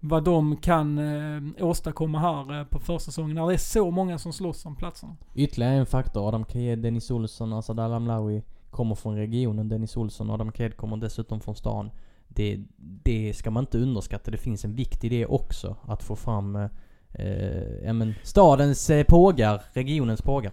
[0.00, 3.36] vad de kan eh, åstadkomma här eh, på försäsongen.
[3.36, 5.16] När det är så många som slåss om platserna.
[5.34, 6.28] Ytterligare en faktor.
[6.28, 9.68] Adam Ked, Dennis Olsson, Asad Alamlawi kommer från regionen.
[9.68, 11.90] Dennis Olsson och Adam Ked kommer dessutom från stan.
[12.28, 14.30] Det, det ska man inte underskatta.
[14.30, 15.76] Det finns en vikt i det också.
[15.82, 16.68] Att få fram eh,
[17.12, 20.52] eh, ja, men stadens eh, pågar, regionens pågar.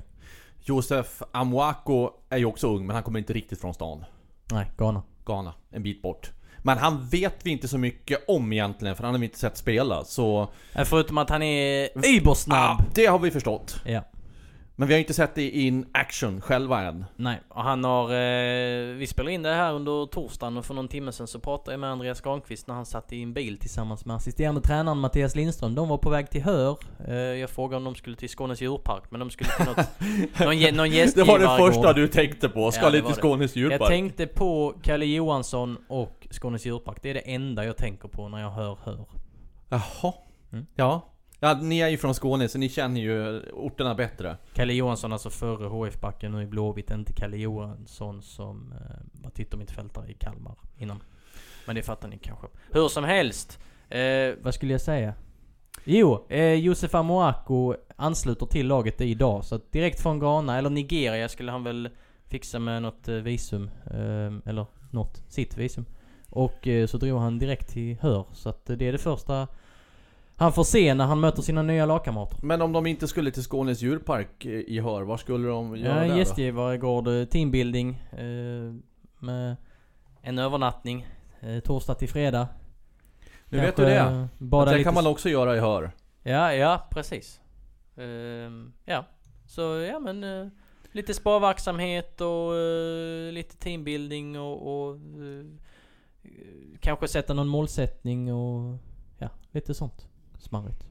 [0.62, 4.05] Josef Amwako är ju också ung, men han kommer inte riktigt från stan.
[4.51, 5.03] Nej, Ghana.
[5.25, 6.32] Ghana, en bit bort.
[6.58, 9.58] Men han vet vi inte så mycket om egentligen, för han har vi inte sett
[9.58, 10.03] spela.
[10.03, 10.49] Så...
[10.86, 12.79] Förutom att han är übersnabb.
[12.79, 13.82] Ah, det har vi förstått.
[13.86, 14.03] Ja.
[14.80, 17.06] Men vi har inte sett det in action själva än.
[17.15, 18.04] Nej, och han har...
[18.04, 21.72] Eh, vi spelade in det här under torsdagen och för någon timme sedan så pratade
[21.72, 25.36] jag med Andreas Granqvist när han satt i en bil tillsammans med assisterande tränaren Mattias
[25.36, 25.76] Lindström.
[25.76, 26.78] De var på väg till Hör.
[27.08, 29.78] Eh, jag frågade om de skulle till Skånes djurpark, men de skulle till något...
[30.39, 32.72] någon, någon Det var det första du tänkte på.
[32.72, 33.13] Ska Ja, lite.
[33.13, 33.82] Skånes djurpark.
[33.82, 36.98] Jag tänkte på Kalle Johansson och Skånes djurpark.
[37.02, 39.06] Det är det enda jag tänker på när jag hör Hör.
[39.70, 40.13] Jaha.
[40.52, 40.65] Mm.
[40.76, 41.10] Ja.
[41.39, 44.38] Ja, ni är ju från Skåne så ni känner ju orterna bättre.
[44.54, 50.12] Kalle Johansson alltså före HF-backen nu i Blåvitt, inte Kalle Johansson som eh, var titelmittfältare
[50.12, 51.04] i Kalmar innan.
[51.65, 52.47] Men det fattar ni kanske.
[52.71, 53.60] Hur som helst.
[53.89, 55.13] Eh, vad skulle jag säga?
[55.84, 59.45] Jo, eh, Josef Amoako ansluter till laget idag.
[59.45, 61.89] Så att direkt från Ghana, eller Nigeria skulle han väl
[62.28, 63.69] fixa med något eh, visum.
[63.86, 65.86] Eh, eller något, sitt visum.
[66.30, 68.25] Och eh, så drog han direkt till Hör.
[68.34, 69.47] Så att det är det första
[70.39, 72.38] han får se när han möter sina nya lagkamrater.
[72.41, 76.02] Men om de inte skulle till Skånes djurpark i Hör, vad skulle de göra Ja,
[76.02, 76.17] där då?
[76.17, 78.04] gästgivaregård, eh, teambuilding.
[78.12, 78.73] Eh,
[79.19, 79.56] med
[80.21, 81.08] en övernattning.
[81.39, 82.47] Eh, torsdag till fredag.
[83.45, 84.28] Nu vet Kanske, du det.
[84.38, 85.91] Bada det lite kan man också göra i Hör.
[86.23, 87.41] Ja, ja precis.
[87.97, 89.06] Ehm, ja,
[89.47, 90.52] så ja men
[90.91, 92.54] lite sparverksamhet och
[93.34, 94.97] lite teambuilding och, och
[96.80, 98.78] kanske sätta någon målsättning och
[99.17, 100.09] ja, lite sånt
[100.39, 100.84] smarrigt.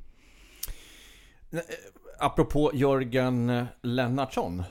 [2.18, 4.62] Apropå Jörgen Lennartsson.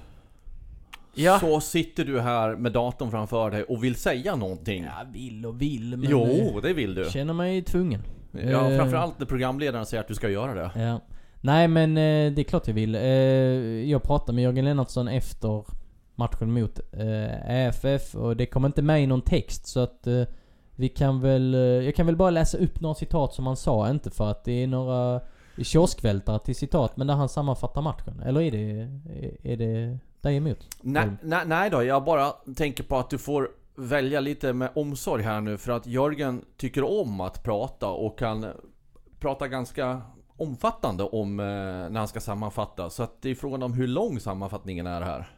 [1.14, 1.40] Ja.
[1.40, 4.84] Så sitter du här med datorn framför dig och vill säga någonting.
[4.84, 6.10] Ja, vill och vill men...
[6.10, 7.06] jo, eh, det vill du.
[7.10, 8.02] Känner mig tvungen.
[8.32, 10.82] Ja, Eh, framförallt när programledaren säger att du ska göra det.
[10.82, 11.02] Ja.
[11.42, 12.96] Nej men eh, det är klart jag vill.
[12.96, 13.02] Eh,
[13.92, 15.66] jag pratade med Jörgen Lennartsson efter
[16.16, 20.24] matchen mot eh, AFF och det kom inte med i någon text så att eh,
[20.78, 21.54] vi kan väl...
[21.54, 24.44] Eh, jag kan väl bara läsa upp några citat som han sa, inte för att
[24.44, 25.22] det är några
[25.62, 28.22] kioskvältare till citat men där han sammanfattar matchen.
[28.26, 28.82] Eller är det...
[29.20, 30.68] Är, är det dig emot?
[30.82, 35.24] Nej, nej, nej då, jag bara tänker på att du får välja lite med omsorg
[35.24, 38.46] här nu för att Jörgen tycker om att prata och kan
[39.20, 40.02] prata ganska
[40.38, 42.90] omfattande om eh, när han ska sammanfatta.
[42.90, 45.37] Så att det är frågan om hur lång sammanfattningen är här.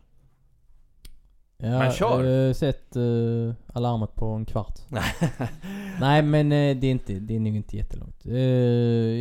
[1.61, 2.23] Ja, Men kör.
[2.23, 4.79] Jag har sett eh, alarmet på en kvart.
[5.99, 8.25] Nej men eh, det är inte, det är nog inte jättelångt.
[8.25, 8.37] Eh,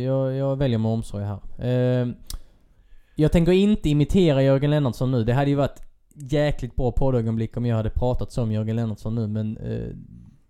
[0.03, 1.39] jag, jag väljer med omsorg här.
[1.57, 2.07] Eh,
[3.15, 5.23] jag tänker inte imitera Jörgen Lennartsson nu.
[5.23, 5.81] Det hade ju varit
[6.13, 9.89] jäkligt bra poddögonblick om jag hade pratat som Jörgen Lennartsson nu men eh,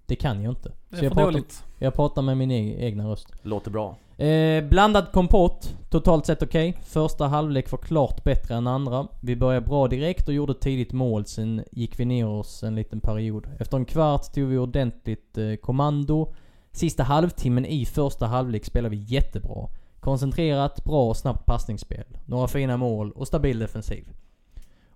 [0.09, 0.71] det kan jag inte.
[0.89, 1.63] Det Så är jag för pratar, dåligt.
[1.77, 3.27] jag pratar med min e- egna röst.
[3.41, 3.95] Låter bra.
[4.25, 5.75] Eh, blandad kompott.
[5.89, 6.77] Totalt sett okej.
[6.83, 9.07] Första halvlek var klart bättre än andra.
[9.21, 11.25] Vi började bra direkt och gjorde tidigt mål.
[11.25, 13.47] Sen gick vi ner oss en liten period.
[13.59, 16.33] Efter en kvart tog vi ordentligt eh, kommando.
[16.71, 19.67] Sista halvtimmen i första halvlek spelade vi jättebra.
[19.99, 22.05] Koncentrerat, bra och snabbt passningsspel.
[22.25, 24.03] Några fina mål och stabil defensiv.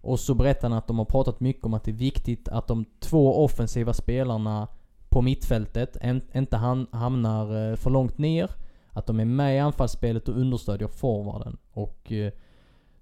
[0.01, 2.67] Och så berättar han att de har pratat mycket om att det är viktigt att
[2.67, 4.67] de två offensiva spelarna
[5.13, 5.97] på mittfältet
[6.33, 8.49] inte han, hamnar eh, för långt ner.
[8.93, 11.57] Att de är med i anfallsspelet och understödjer forwarden.
[11.73, 12.31] Och eh,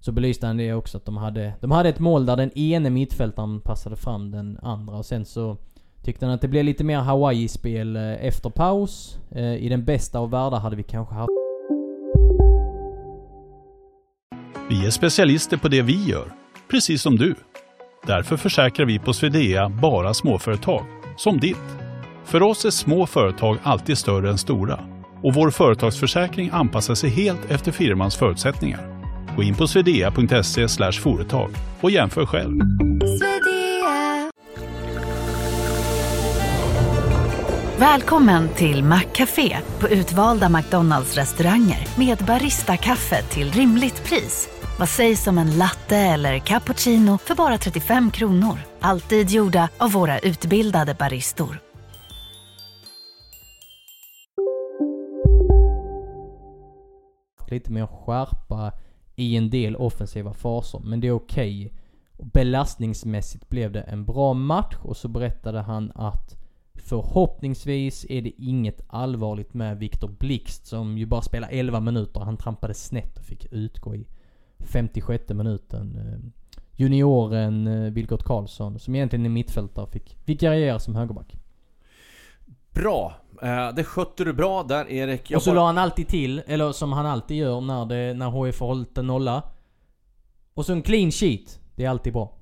[0.00, 2.90] så belyste han det också att de hade, de hade ett mål där den ene
[2.90, 4.96] mittfältaren passade fram den andra.
[4.96, 5.56] Och sen så
[6.02, 9.18] tyckte han att det blev lite mer Hawaii-spel eh, efter paus.
[9.58, 11.30] I den bästa av världar hade vi kanske haft
[14.68, 16.32] Vi är specialister på det vi gör,
[16.70, 17.34] precis som du.
[18.06, 20.84] Därför försäkrar vi på Swedea bara småföretag,
[21.16, 21.81] som ditt.
[22.24, 24.80] För oss är små företag alltid större än stora
[25.22, 29.02] och vår företagsförsäkring anpassar sig helt efter firmans förutsättningar.
[29.36, 32.60] Gå in på swedea.se företag och jämför själv.
[37.78, 44.48] Välkommen till Maccafé på utvalda McDonalds restauranger med Baristakaffe till rimligt pris.
[44.78, 48.58] Vad sägs om en latte eller cappuccino för bara 35 kronor?
[48.80, 51.71] Alltid gjorda av våra utbildade baristor.
[57.52, 58.72] Lite mer skärpa
[59.16, 61.66] i en del offensiva faser, men det är okej.
[61.66, 61.78] Okay.
[62.32, 66.42] Belastningsmässigt blev det en bra match och så berättade han att
[66.74, 72.20] Förhoppningsvis är det inget allvarligt med Viktor Blixt som ju bara spelar 11 minuter.
[72.20, 74.06] Han trampade snett och fick utgå i
[74.58, 75.96] 56 minuten.
[75.96, 76.30] Eh,
[76.72, 81.36] junioren eh, Vilgot Karlsson, som egentligen är mittfältare, fick vikariera som högerback.
[82.70, 83.14] Bra!
[83.42, 85.30] Eh, det skötte du bra där Erik.
[85.30, 85.54] Jag och så bara...
[85.54, 88.98] la han alltid till, eller som han alltid gör när, det, när HIF har hållit
[88.98, 89.42] en nolla.
[90.54, 91.60] Och så en clean sheet.
[91.76, 92.32] Det är alltid bra.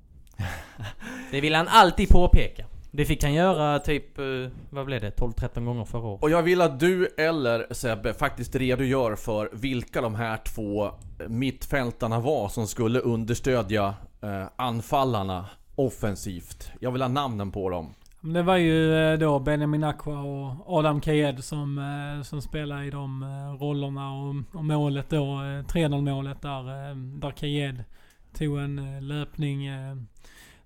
[1.30, 2.64] det vill han alltid påpeka.
[2.92, 4.24] Det fick han göra typ, eh,
[4.70, 5.10] vad blev det?
[5.10, 6.22] 12-13 gånger förra året.
[6.22, 10.90] Och jag vill att du eller Sebbe faktiskt redogör för vilka de här två
[11.28, 16.70] mittfältarna var som skulle understödja eh, anfallarna offensivt.
[16.80, 17.94] Jag vill ha namnen på dem.
[18.20, 22.90] Det var ju eh, då Benjamin Aqua och Adam Kayed som, eh, som spelade i
[22.90, 27.84] de eh, rollerna och, och målet då, 3-0 målet där, där Kayed
[28.32, 29.68] tog en löpning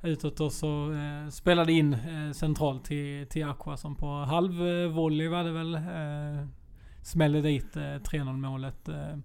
[0.05, 5.45] utåt och så eh, spelade in eh, centralt till, till Aqua som på halvvolley var
[5.45, 5.75] det väl.
[5.75, 6.47] Eh,
[7.03, 8.89] smällde dit eh, 3-0 målet.
[8.89, 9.19] Eh.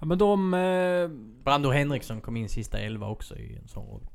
[0.00, 0.54] Ja, men de...
[0.54, 1.08] Eh,
[1.44, 4.06] Brando Henriksson kom in sista 11 också i en sån roll.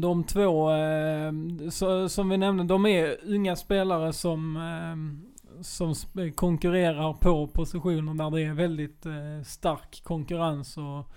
[0.00, 1.32] De två, eh,
[1.70, 8.14] så, som vi nämnde, de är unga spelare som, eh, som eh, konkurrerar på positioner
[8.14, 10.76] där det är väldigt eh, stark konkurrens.
[10.76, 11.12] och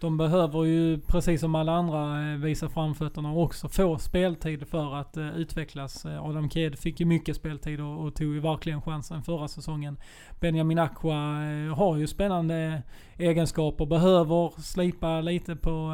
[0.00, 4.94] de behöver ju, precis som alla andra, eh, visa framfötterna och också få speltid för
[4.94, 6.04] att uh, utvecklas.
[6.04, 9.96] Eh, Adam Kied fick ju mycket speltid och, och, tog ju verkligen chansen förra säsongen.
[10.40, 12.82] Benjamin Aqua uh, har ju spännande
[13.18, 15.92] egenskaper, behöver slipa lite på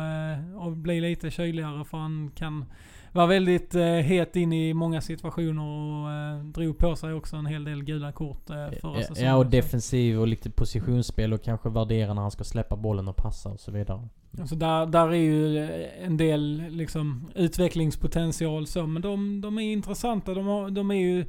[0.61, 2.65] och bli lite kyligare för han kan
[3.13, 7.47] var väldigt eh, het in i många situationer och eh, drog på sig också en
[7.47, 9.31] hel del gula kort eh, förra ja, säsongen.
[9.31, 13.17] Ja, och defensiv och lite positionsspel och kanske värdera när han ska släppa bollen och
[13.17, 14.09] passa och så vidare.
[14.41, 19.73] Alltså där, där är ju eh, en del liksom utvecklingspotential så, men de, de är
[19.73, 20.35] intressanta.
[20.35, 21.21] De, har, de är ju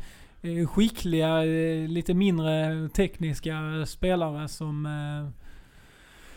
[0.42, 4.88] eh, skickliga, eh, lite mindre tekniska spelare som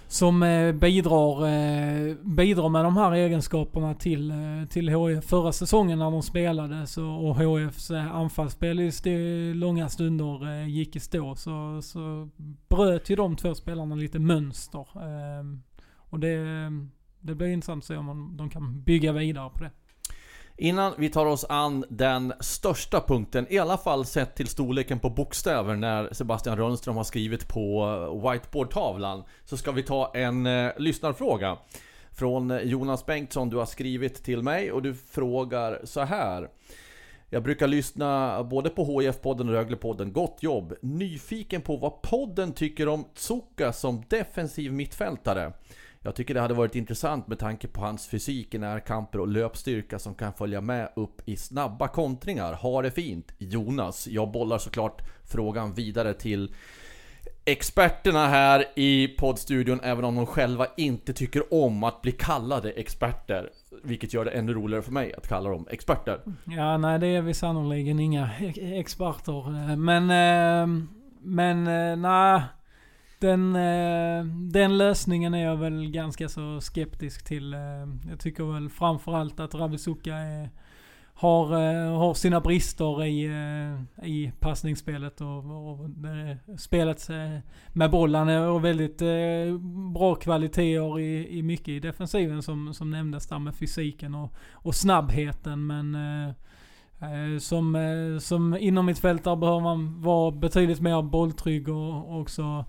[0.09, 5.25] som eh, bidrar, eh, bidrar med de här egenskaperna till, eh, till HIF.
[5.25, 10.97] Förra säsongen när de spelade så, och HIFs eh, anfallsspel i långa stunder eh, gick
[10.97, 12.29] i stå så, så
[12.69, 14.87] bröt ju de två spelarna lite mönster.
[15.03, 15.63] Ehm,
[15.95, 16.45] och det,
[17.21, 19.71] det blir intressant att se om de kan bygga vidare på det.
[20.59, 25.11] Innan vi tar oss an den största punkten, i alla fall sett till storleken på
[25.11, 27.87] bokstäver när Sebastian Rönnström har skrivit på
[28.25, 31.59] whiteboardtavlan, så ska vi ta en eh, lyssnarfråga.
[32.11, 36.49] Från eh, Jonas Bengtsson, du har skrivit till mig och du frågar så här.
[37.31, 40.13] Jag brukar lyssna både på HIF-podden och Rögle-podden.
[40.13, 40.75] Gott jobb!
[40.83, 45.53] Nyfiken på vad podden tycker om Tsuka som defensiv mittfältare.
[46.07, 49.99] Jag tycker det hade varit intressant med tanke på hans fysik i närkamper och löpstyrka
[49.99, 52.53] som kan följa med upp i snabba kontringar.
[52.53, 54.07] Ha det fint Jonas!
[54.07, 56.55] Jag bollar såklart frågan vidare till
[57.45, 63.51] experterna här i poddstudion även om de själva inte tycker om att bli kallade experter.
[63.83, 66.21] Vilket gör det ännu roligare för mig att kalla dem experter.
[66.45, 69.77] Ja, nej det är vi sannoliken inga e-, experter.
[69.77, 70.87] Men, eh,
[71.23, 72.43] men eh, nej.
[73.19, 77.55] Den, eh, den lösningen är jag väl ganska så skeptisk till.
[77.55, 77.61] Eh.
[78.09, 80.51] Jag tycker väl framförallt att Ravizuka är,
[81.15, 83.31] har, eh, har sina brister i,
[84.03, 85.91] i passningsspelet och, och
[86.59, 87.09] spelet
[87.73, 88.99] med bollen och väldigt
[89.95, 94.75] bra kvaliteter i, i mycket i defensiven som, som nämndes där med fysiken och, och
[94.75, 95.67] snabbheten.
[95.67, 95.97] Men
[97.41, 102.65] som, som inom mitt fält där behöver man vara betydligt mer bolltrygg och också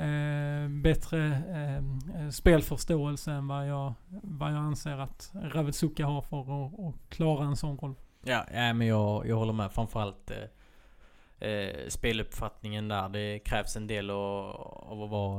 [0.00, 6.80] eh, bättre eh, spelförståelse än vad jag, vad jag anser att Ravetsuka har för att,
[6.80, 7.94] att klara en sån roll.
[8.22, 9.72] Ja, ja men jag, jag håller med.
[9.72, 13.08] Framförallt eh, eh, speluppfattningen där.
[13.08, 14.56] Det krävs en del av,
[14.90, 15.38] av att vara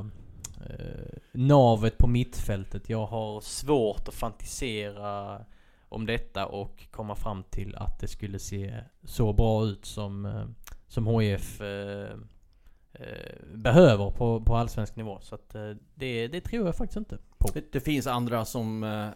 [0.69, 2.89] eh, navet på mittfältet.
[2.89, 5.41] Jag har svårt att fantisera
[5.89, 10.45] om detta och komma fram till att det skulle se så bra ut som, eh,
[10.87, 12.17] som HIF eh,
[13.53, 15.19] behöver på, på allsvensk nivå.
[15.21, 17.47] Så att eh, det, det tror jag faktiskt inte på.
[17.53, 19.07] Det, det finns andra som eh,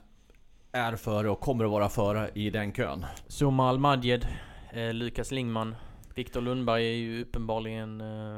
[0.72, 3.06] är före och kommer att vara före i den kön.
[3.28, 4.28] Soma Al-Madjed,
[4.74, 5.76] eh, Lukas Lingman,
[6.16, 8.38] Viktor Lundberg är ju uppenbarligen eh,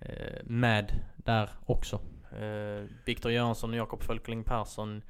[0.00, 2.00] eh, med där också.
[2.40, 5.02] Eh, Viktor Göransson och Jakob Fölkling Persson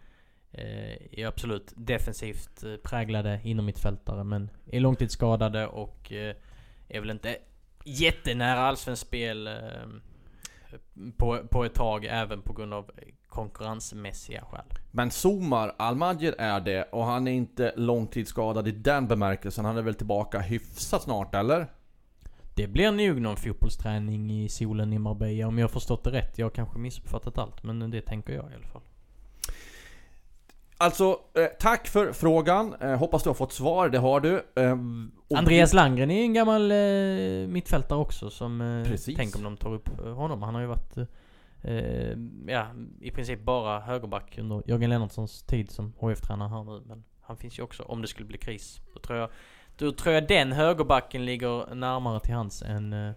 [0.50, 6.36] eh, är absolut defensivt eh, präglade inom mittfältare men är långtidsskadade och eh,
[6.88, 7.36] är väl inte
[7.84, 9.52] jättenära allsvenskt spel eh,
[11.16, 12.90] på, på ett tag även på grund av
[13.28, 14.64] konkurrensmässiga skäl.
[14.90, 19.64] Men Somar Almagir är det och han är inte långtidsskadad i den bemärkelsen.
[19.64, 21.66] Han är väl tillbaka hyfsat snart eller?
[22.54, 26.38] Det blir nog någon fotbollsträning i solen i Marbella om jag har förstått det rätt.
[26.38, 28.82] Jag har kanske missuppfattat allt men det tänker jag i alla fall.
[30.82, 32.74] Alltså, eh, tack för frågan.
[32.80, 34.42] Eh, hoppas du har fått svar, det har du.
[34.56, 34.76] Eh,
[35.38, 38.60] Andreas Landgren är ju en gammal eh, mittfältare också som...
[38.60, 39.16] Eh, Precis.
[39.16, 40.42] tänk om de tar upp eh, honom.
[40.42, 40.96] Han har ju varit...
[42.46, 42.66] Ja,
[43.00, 46.82] i princip bara högerback under Jörgen Lennartssons tid som HF-tränare här nu.
[46.86, 48.80] Men han finns ju också om det skulle bli kris.
[48.94, 49.28] Då tror jag,
[49.76, 53.14] då tror jag den högerbacken ligger närmare till hans än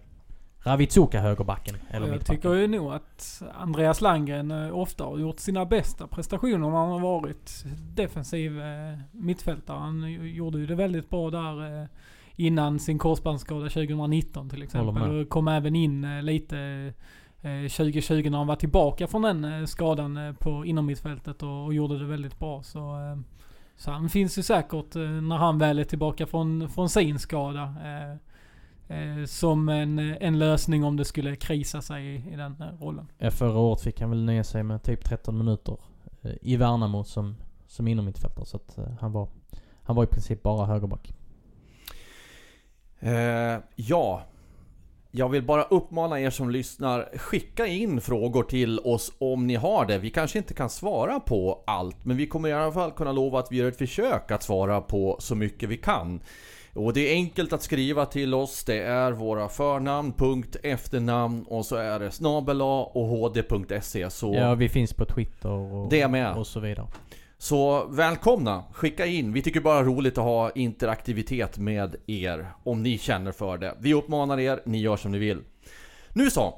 [0.66, 1.76] Ravitsuka högerbacken.
[1.90, 6.58] Eller jag tycker ju nog att Andreas Landgren eh, ofta har gjort sina bästa prestationer
[6.58, 7.64] när han har varit
[7.94, 9.78] defensiv eh, mittfältare.
[9.78, 11.88] Han gjorde ju det väldigt bra där eh,
[12.36, 15.02] innan sin korsbandsskada 2019 till exempel.
[15.02, 16.58] Och kom även in lite
[17.42, 21.98] eh, 2020 när han var tillbaka från den skadan på inom mittfältet och, och gjorde
[21.98, 22.62] det väldigt bra.
[22.62, 22.96] Så,
[23.76, 27.74] så han finns ju säkert när han väl är tillbaka från, från sin skada.
[28.88, 33.06] Eh, som en, en lösning om det skulle krisa sig i, i den eh, rollen.
[33.18, 35.76] Ja, förra året fick han väl nöja sig med typ 13 minuter
[36.22, 38.46] eh, i Värnamo som, som inom mittfältare.
[38.46, 39.28] Så att eh, han var,
[39.82, 41.14] han var i princip bara högerback.
[42.98, 44.22] Eh, ja.
[45.10, 49.86] Jag vill bara uppmana er som lyssnar, skicka in frågor till oss om ni har
[49.86, 49.98] det.
[49.98, 53.38] Vi kanske inte kan svara på allt, men vi kommer i alla fall kunna lova
[53.38, 56.20] att vi gör ett försök att svara på så mycket vi kan.
[56.76, 58.64] Och det är enkelt att skriva till oss.
[58.64, 64.10] Det är våra förnamn, punkt, efternamn och så är det snabel och hd.se.
[64.10, 66.36] Så Ja, vi finns på Twitter och, Det med.
[66.36, 66.86] och så vidare.
[67.38, 68.64] Så välkomna!
[68.72, 69.32] Skicka in.
[69.32, 72.46] Vi tycker bara roligt att ha interaktivitet med er.
[72.64, 73.74] Om ni känner för det.
[73.78, 75.38] Vi uppmanar er, ni gör som ni vill.
[76.12, 76.54] Nu så!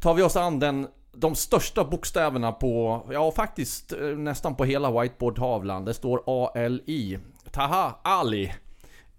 [0.00, 5.00] Tar vi oss an den, de största bokstäverna på, ja faktiskt eh, nästan på hela
[5.00, 5.84] whiteboardtavlan.
[5.84, 7.18] Det står ALI.
[7.52, 8.52] Taha Ali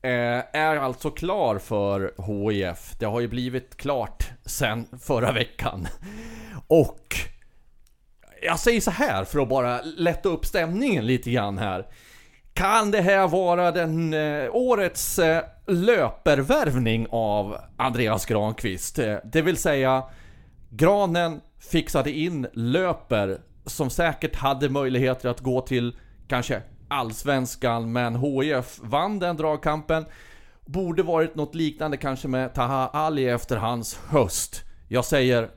[0.06, 2.96] Eh, är alltså klar för HIF.
[3.00, 5.88] Det har ju blivit klart sen förra veckan.
[6.68, 7.16] Och
[8.42, 11.88] jag säger så här för att bara lätta upp stämningen lite grann här.
[12.54, 19.00] Kan det här vara den eh, årets eh, löpervärvning av Andreas Granqvist?
[19.00, 20.04] Eh, det vill säga,
[20.70, 25.96] Granen fixade in löper som säkert hade möjligheter att gå till
[26.28, 26.62] kanske
[26.96, 30.06] Allsvenskan, men HIF vann den dragkampen.
[30.66, 34.64] Borde varit något liknande kanske med Taha Ali efter hans höst.
[34.88, 35.50] Jag säger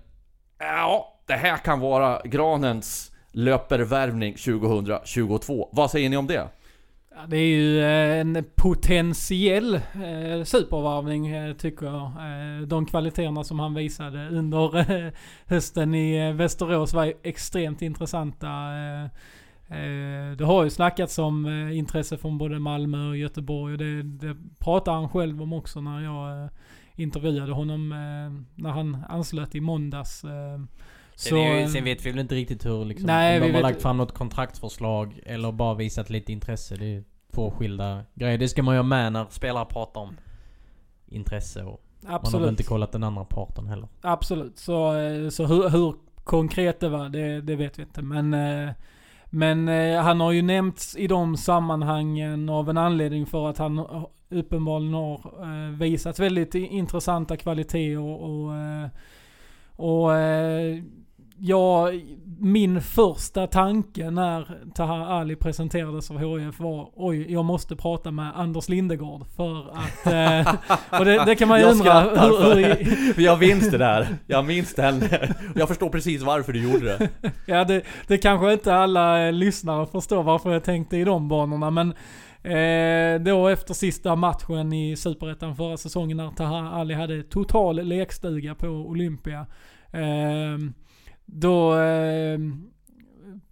[0.59, 5.69] Ja, det här kan vara Granens löpervärvning 2022.
[5.73, 6.49] Vad säger ni om det?
[7.11, 12.03] Ja, det är ju eh, en potentiell eh, supervarvning eh, tycker jag.
[12.03, 15.13] Eh, de kvaliteterna som han visade under
[15.47, 18.49] hösten i Västerås var extremt intressanta.
[19.71, 24.03] Eh, det har ju snackats om eh, intresse från både Malmö och Göteborg och det,
[24.03, 26.51] det pratar han själv om också när jag eh,
[26.95, 27.89] intervjuade honom
[28.55, 30.25] när han anslöt i måndags.
[31.15, 33.63] Sen, är ju, sen vet vi väl inte riktigt hur liksom, Nej, om de har
[33.63, 36.77] lagt fram något kontraktsförslag eller bara visat lite intresse.
[36.77, 38.39] Det är två skilda grejer.
[38.39, 40.17] Det ska man ju ha med när spelare pratar om
[41.07, 42.51] intresse och man har väl absolut.
[42.51, 43.89] inte kollat den andra parten heller.
[44.01, 44.59] Absolut.
[44.59, 44.93] Så,
[45.31, 45.95] så hur, hur
[46.25, 48.03] konkret det var, det, det vet vi inte.
[48.03, 48.35] Men,
[49.31, 53.79] men eh, han har ju nämnts i de sammanhangen av en anledning för att han
[53.79, 58.89] eh, uppenbarligen har eh, visat väldigt intressanta kvaliteter och, och, eh,
[59.77, 60.83] och eh,
[61.41, 61.91] Ja,
[62.41, 68.33] min första tanke när Taha Ali presenterades av HIF var oj, jag måste prata med
[68.35, 70.07] Anders Lindegård för att...
[70.07, 70.55] Eh,
[70.99, 73.79] och det, det kan man ju Jag undra hur, hur, för, för jag minns det
[73.79, 74.07] där.
[74.27, 75.03] Jag minns den.
[75.55, 77.09] Jag förstår precis varför du gjorde det.
[77.47, 81.71] Ja, det, det kanske inte alla eh, lyssnare förstår varför jag tänkte i de banorna,
[81.71, 81.95] men
[82.43, 88.55] eh, då efter sista matchen i Superettan förra säsongen när Taha Ali hade total lekstuga
[88.55, 89.47] på Olympia.
[89.93, 90.59] Eh,
[91.31, 92.39] då eh,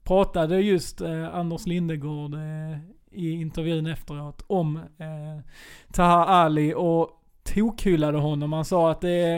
[0.05, 2.79] pratade just eh, Anders Lindegård eh,
[3.11, 5.45] i intervjun efteråt om eh,
[5.93, 7.11] Taha Ali och
[7.55, 8.53] tokhyllade honom.
[8.53, 9.37] Han sa att det är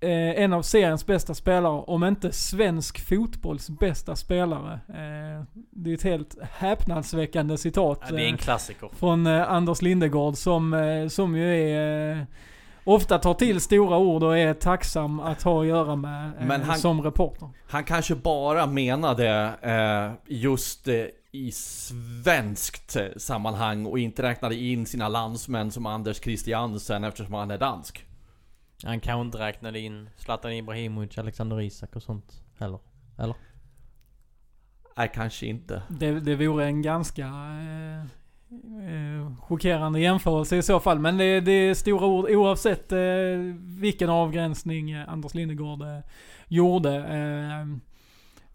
[0.00, 4.80] eh, en av seriens bästa spelare, om inte svensk fotbolls bästa spelare.
[4.88, 7.98] Eh, det är ett helt häpnadsväckande citat.
[8.08, 8.88] Ja, det är en eh, klassiker.
[8.92, 12.26] från eh, Anders Lindegård som, eh, som ju är
[12.94, 16.78] ofta tar till stora ord och är tacksam att ha att göra med eh, han-
[16.78, 17.48] som reporter.
[17.68, 24.86] Han kanske bara menade eh, just eh, i svenskt eh, sammanhang och inte räknade in
[24.86, 28.04] sina landsmän som Anders Christiansen eftersom han är dansk.
[28.84, 32.78] Han kanske inte räknade in Zlatan Ibrahimovic, Alexander Isak och sånt heller.
[33.18, 33.34] Eller?
[34.96, 35.82] Nej, kanske inte.
[35.88, 38.04] Det, det vore en ganska eh,
[38.50, 40.98] eh, chockerande jämförelse i så fall.
[40.98, 42.98] Men det, det är stora ord oavsett eh,
[43.80, 45.98] vilken avgränsning eh, Anders Lindegård eh,
[46.48, 46.96] gjorde.
[46.96, 47.78] Eh,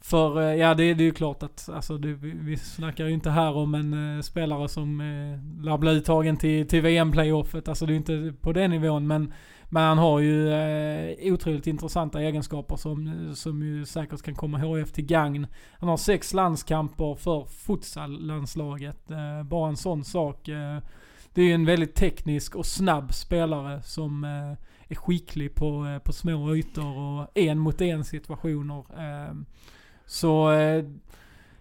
[0.01, 3.29] för eh, ja, det, det är ju klart att alltså, det, vi, snackar ju inte
[3.29, 7.67] här om en eh, spelare som eh, lär bli uttagen till, till VM-playoffet.
[7.67, 9.07] Alltså det är ju inte på den nivån.
[9.07, 9.33] Men,
[9.73, 14.91] men han har ju eh, otroligt intressanta egenskaper som, som ju säkert kan komma HF
[14.91, 15.47] till gagn.
[15.79, 19.11] Han har sex landskamper för futsal-landslaget.
[19.11, 20.47] Eh, bara en sån sak.
[20.47, 20.79] Eh,
[21.33, 25.99] det är ju en väldigt teknisk och snabb spelare som eh, är skicklig på, eh,
[25.99, 28.85] på små ytor och en mot en situationer.
[28.97, 29.35] Eh,
[30.05, 30.85] så eh,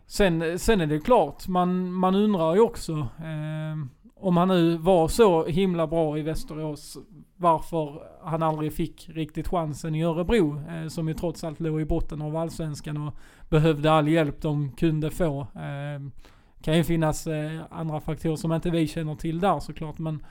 [0.06, 5.08] sen, sen är det klart, man, man undrar ju också eh, om han nu var
[5.08, 6.98] så himla bra i Västerås,
[7.36, 11.84] varför han aldrig fick riktigt chansen i Örebro, eh, som ju trots allt låg i
[11.84, 13.14] botten av allsvenskan och
[13.48, 15.40] behövde all hjälp de kunde få.
[15.40, 16.22] Eh,
[16.62, 20.24] kan ju finnas eh, andra faktorer som inte vi känner till där såklart, men,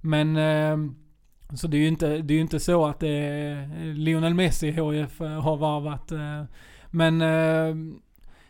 [0.00, 0.92] men eh,
[1.54, 5.20] så det är ju inte, det är inte så att det är Lionel Messi HF
[5.20, 6.12] eh, har varvat.
[6.12, 6.42] Eh,
[6.90, 7.22] men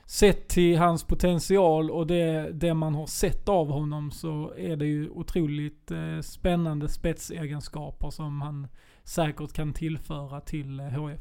[0.06, 4.86] sett till hans potential och det, det man har sett av honom så är det
[4.86, 8.68] ju otroligt eh, spännande spetsegenskaper som han
[9.04, 11.20] säkert kan tillföra till eh, HF.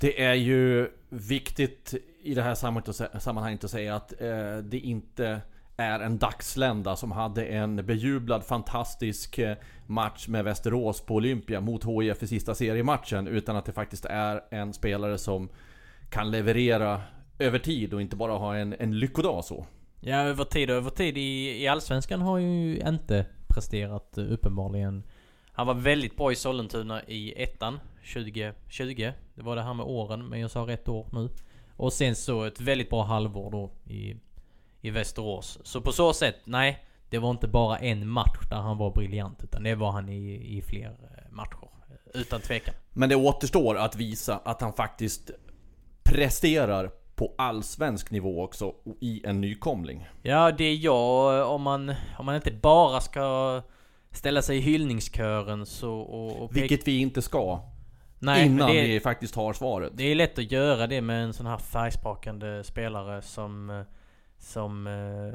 [0.00, 2.54] Det är ju viktigt i det här
[3.18, 5.40] sammanhanget att säga att eh, det inte
[5.76, 9.56] är en dagslända som hade en bejublad fantastisk eh,
[9.86, 13.28] match med Västerås på Olympia mot HIF i sista seriematchen.
[13.28, 15.48] Utan att det faktiskt är en spelare som
[16.10, 17.00] kan leverera
[17.38, 19.66] över tid och inte bara ha en, en lyckodag så.
[20.00, 25.02] Ja, över tid och över tid i, i Allsvenskan har ju inte presterat eh, uppenbarligen.
[25.52, 27.80] Han var väldigt bra i Sollentuna i ettan
[28.14, 29.12] 2020.
[29.34, 31.28] Det var det här med åren, men jag sa rätt år nu.
[31.76, 34.16] Och sen så ett väldigt bra halvår då i,
[34.80, 35.58] i Västerås.
[35.62, 36.84] Så på så sätt, nej.
[37.10, 40.56] Det var inte bara en match där han var briljant, utan det var han i,
[40.58, 41.68] i fler eh, matcher.
[42.14, 42.74] eh, Utan tvekan.
[42.92, 45.30] Men det återstår att visa att han faktiskt
[46.02, 50.08] presterar på allsvensk nivå också i en nykomling.
[50.22, 51.50] Ja, det är jag.
[51.50, 53.62] Om man, om man inte bara ska
[54.10, 55.94] ställa sig i hyllningskören så...
[56.00, 57.60] Och, och Vilket vi inte ska.
[58.18, 59.92] Nej, innan det vi faktiskt har svaret.
[59.94, 63.84] det är lätt att göra det med en sån här färgsprakande spelare som...
[64.38, 64.86] Som...
[64.86, 65.32] eh,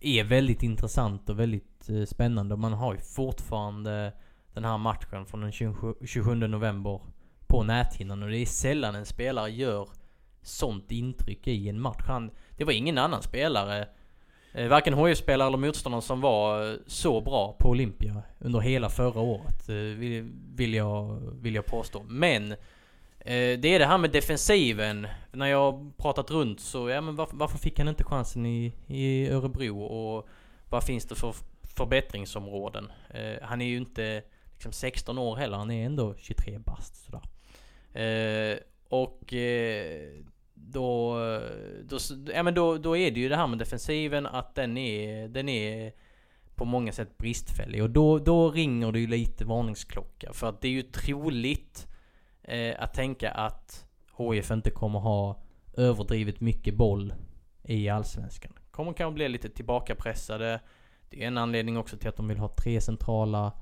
[0.00, 2.54] Är väldigt intressant och väldigt eh, spännande.
[2.54, 4.12] Och man har ju fortfarande
[4.54, 7.00] den här matchen från den 27, 27 november
[7.46, 8.22] på näthinnan.
[8.22, 9.88] Och det är sällan en spelare gör
[10.42, 12.04] sånt intryck i en match.
[12.06, 13.88] Han, det var ingen annan spelare,
[14.52, 19.20] eh, varken HIF-spelare eller motståndare som var eh, så bra på Olympia under hela förra
[19.20, 19.68] året.
[19.68, 22.02] Eh, vill, vill, jag, vill jag påstå.
[22.08, 22.54] Men
[23.24, 25.06] det är det här med defensiven.
[25.32, 29.28] När jag pratat runt så, ja men varför, varför fick han inte chansen i, i
[29.28, 29.80] Örebro?
[29.80, 30.28] Och
[30.72, 31.34] vad finns det för
[31.76, 32.92] förbättringsområden?
[33.10, 34.22] Eh, han är ju inte
[34.52, 37.22] liksom 16 år heller, han är ändå 23 bast sådär.
[38.02, 40.10] Eh, och eh,
[40.70, 41.16] då,
[41.84, 41.98] då,
[42.34, 45.48] ja, men då, då är det ju det här med defensiven att den är, den
[45.48, 45.92] är
[46.54, 47.82] på många sätt bristfällig.
[47.82, 50.32] Och då, då ringer det ju lite varningsklocka.
[50.32, 51.86] För att det är ju troligt
[52.42, 53.86] eh, att tänka att
[54.18, 55.42] HIF inte kommer ha
[55.76, 57.14] överdrivet mycket boll
[57.64, 58.52] i Allsvenskan.
[58.70, 60.60] Kommer kanske bli lite tillbakapressade.
[61.10, 63.52] Det är en anledning också till att de vill ha tre centrala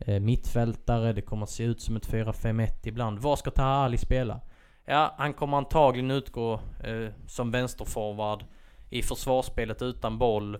[0.00, 1.12] eh, mittfältare.
[1.12, 3.18] Det kommer se ut som ett 4-5-1 ibland.
[3.18, 4.40] Var ska Taha Ali spela?
[4.84, 8.44] Ja, han kommer antagligen utgå eh, som vänsterforward
[8.90, 10.58] i försvarsspelet utan boll.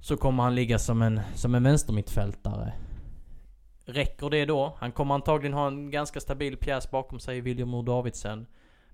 [0.00, 2.72] Så kommer han ligga som en, som en vänstermittfältare.
[3.84, 4.76] Räcker det då?
[4.78, 8.46] Han kommer antagligen ha en ganska stabil pjäs bakom sig, William Ur Davidsen.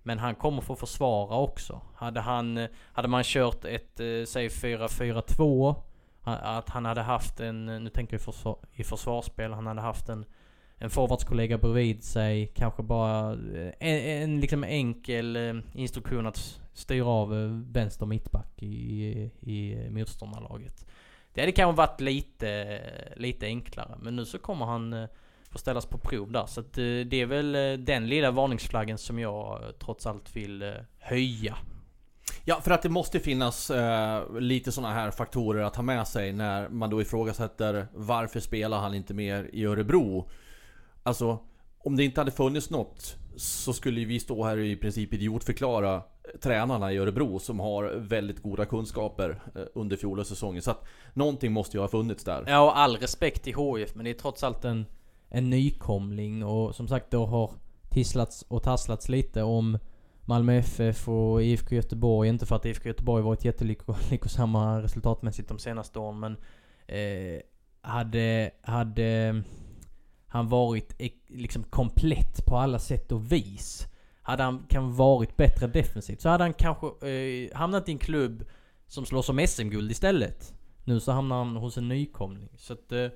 [0.02, 1.80] Men han kommer få försvara också.
[1.94, 5.76] Hade han, eh, hade man kört ett, eh, säg 4-4-2.
[6.24, 10.08] Att han hade haft en, nu tänker jag i, försvar, i försvarsspel, han hade haft
[10.08, 10.24] en
[10.78, 12.52] en forwardskollega bredvid sig.
[12.54, 18.62] Kanske bara eh, en, en liksom enkel eh, instruktion att styra av eh, vänster mittback
[18.62, 20.86] i, i motståndarlaget.
[21.34, 22.80] Det hade kanske varit lite,
[23.16, 23.98] lite enklare.
[24.00, 25.08] Men nu så kommer han
[25.50, 26.46] få ställas på prov där.
[26.46, 27.52] Så att, det är väl
[27.84, 31.58] den lilla varningsflaggen som jag trots allt vill höja.
[32.44, 36.32] Ja, för att det måste finnas eh, lite sådana här faktorer att ha med sig
[36.32, 40.28] när man då ifrågasätter varför spelar han inte mer i Örebro?
[41.02, 41.38] Alltså,
[41.78, 46.02] om det inte hade funnits något så skulle vi stå här och i princip idiotförklara
[46.42, 50.62] tränarna i Örebro som har väldigt goda kunskaper eh, under fjolårssäsongen.
[50.62, 50.84] Så att
[51.14, 52.44] någonting måste ju ha funnits där.
[52.46, 54.86] Ja, och all respekt till HIF, men det är trots allt en,
[55.28, 57.50] en nykomling och som sagt då har
[57.90, 59.78] tisslats och tasslats lite om
[60.24, 62.28] Malmö FF och IFK Göteborg.
[62.28, 66.36] Inte för att IFK Göteborg varit jättelyckosamma resultatmässigt de senaste åren men
[66.86, 67.40] eh,
[67.80, 69.42] hade, hade
[70.28, 70.94] han varit
[71.26, 73.86] liksom komplett på alla sätt och vis.
[74.22, 78.44] Hade han kan varit bättre defensivt så hade han kanske eh, hamnat i en klubb
[78.86, 80.54] som slåss om SM-guld istället.
[80.84, 82.48] Nu så hamnar han hos en nykomling.
[82.56, 83.10] Så att eh,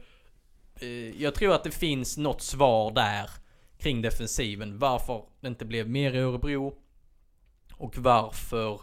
[0.81, 3.31] eh, jag tror att det finns något svar där
[3.79, 4.79] kring defensiven.
[4.79, 6.75] Varför det inte blev mer i Örebro
[7.75, 8.81] och varför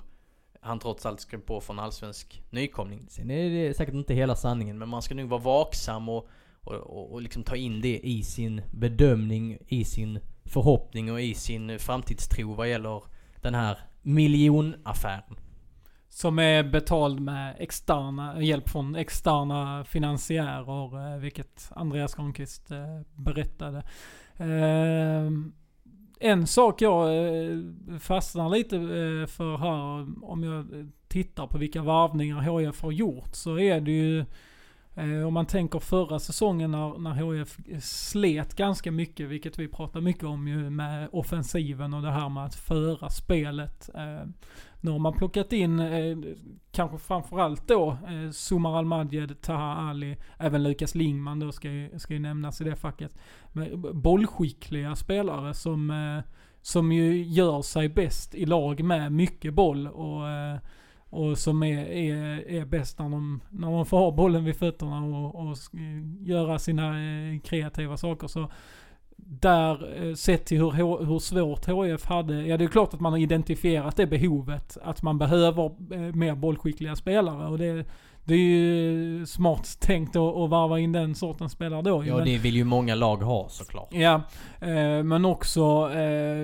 [0.62, 3.06] han trots allt skrev på för en allsvensk nykomling.
[3.10, 6.28] Sen är det säkert inte hela sanningen men man ska nog vara vaksam och,
[6.64, 11.34] och, och, och liksom ta in det i sin bedömning, i sin förhoppning och i
[11.34, 13.04] sin framtidstro vad gäller
[13.42, 15.36] den här miljonaffären.
[16.10, 23.84] Som är betald med externa, hjälp från externa finansiärer, eh, vilket Andreas Granqvist eh, berättade.
[24.38, 25.32] Eh,
[26.20, 27.10] en sak jag
[28.00, 28.78] fastnar lite
[29.28, 34.26] för här, om jag tittar på vilka varvningar HIF har gjort, så är det ju
[35.00, 40.02] Eh, om man tänker förra säsongen när, när HIF slet ganska mycket, vilket vi pratar
[40.02, 43.90] mycket om ju med offensiven och det här med att föra spelet.
[43.96, 44.28] Eh,
[44.82, 46.18] nu har man plockat in, eh,
[46.72, 52.14] kanske framförallt då, eh, Sumar Al-Majed, Taha Ali, även Lukas Lingman då ska ju, ska
[52.14, 53.12] ju nämnas i det facket.
[53.52, 56.32] Men bollskickliga spelare som, eh,
[56.62, 60.58] som ju gör sig bäst i lag med mycket boll och eh,
[61.10, 65.04] och som är, är, är bäst när de, när de får ha bollen vid fötterna
[65.04, 65.58] och, och
[66.20, 68.28] göra sina eh, kreativa saker.
[68.28, 68.52] Så
[69.16, 73.14] där, eh, sett till hur, hur svårt HIF hade, ja det är klart att man
[73.14, 74.78] har identifierat det behovet.
[74.82, 77.48] Att man behöver eh, mer bollskickliga spelare.
[77.48, 77.86] Och det,
[78.30, 82.06] det är ju smart tänkt att, varva in den sortens spelare då.
[82.06, 83.88] Ja Men- det vill ju många lag ha såklart.
[83.92, 84.22] Ja,
[84.60, 86.44] eh, men också eh,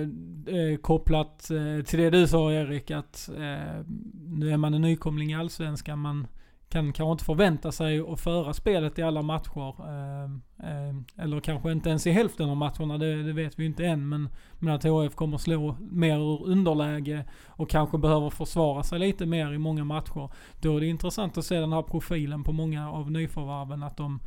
[0.56, 3.84] eh, kopplat eh, till det du sa Erik att eh,
[4.26, 5.98] nu är man en nykomling i Allsvenskan.
[5.98, 6.26] Man
[6.68, 9.74] kan kanske inte förvänta sig att föra spelet i alla matcher.
[9.88, 10.24] Eh,
[10.70, 13.86] eh, eller kanske inte ens i hälften av matcherna, det, det vet vi ju inte
[13.86, 14.08] än.
[14.08, 19.26] Men, men att HF kommer slå mer ur underläge och kanske behöver försvara sig lite
[19.26, 20.30] mer i många matcher.
[20.60, 23.82] Då är det intressant att se den här profilen på många av nyförvärven.
[23.82, 24.20] Att de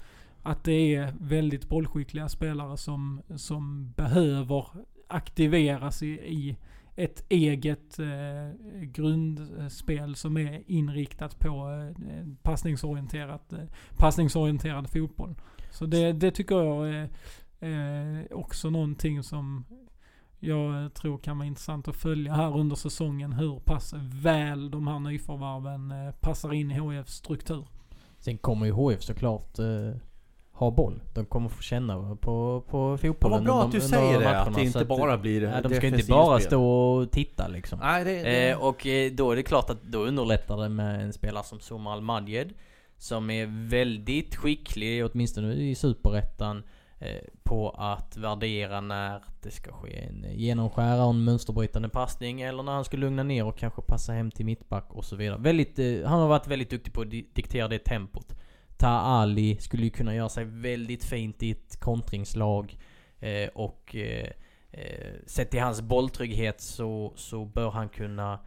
[0.43, 4.65] att det är väldigt bollskickliga spelare som, som behöver
[5.07, 6.57] aktiveras i, i
[6.99, 13.59] ett eget eh, grundspel som är inriktat på eh, passningsorienterat, eh,
[13.97, 15.35] passningsorienterad fotboll.
[15.71, 17.09] Så det, det tycker jag är
[17.59, 19.65] eh, också någonting som
[20.39, 23.33] jag tror kan vara intressant att följa här under säsongen.
[23.33, 27.67] Hur pass väl de här nyförvärven eh, passar in i HFs struktur.
[28.17, 29.65] Sen kommer ju HF såklart eh,
[30.59, 31.01] ha boll.
[31.13, 33.37] De kommer få känna på, på fotbollen.
[33.37, 35.87] vad bra att du under säger det, att det inte bara blir Nej, de ska
[35.87, 36.47] inte bara spel.
[36.47, 37.79] stå och titta liksom.
[37.79, 38.49] Nej, det, det...
[38.49, 41.59] Eh, och eh, då är det klart att då underlättar det med en spelare som
[41.59, 42.53] Somar Al-Madjed.
[42.97, 46.63] Som är väldigt skicklig, åtminstone i Superettan.
[46.99, 52.41] Eh, på att värdera när det ska ske en genomskära och en mönsterbrytande passning.
[52.41, 55.37] Eller när han ska lugna ner och kanske passa hem till mittback och så vidare.
[55.39, 58.33] Väldigt, eh, han har varit väldigt duktig på att di- diktera det tempot.
[58.79, 62.77] Ta Ali skulle ju kunna göra sig väldigt fint i ett kontringslag.
[63.19, 64.29] Eh, och eh,
[64.71, 68.39] eh, sett till hans bolltrygghet så, så bör han kunna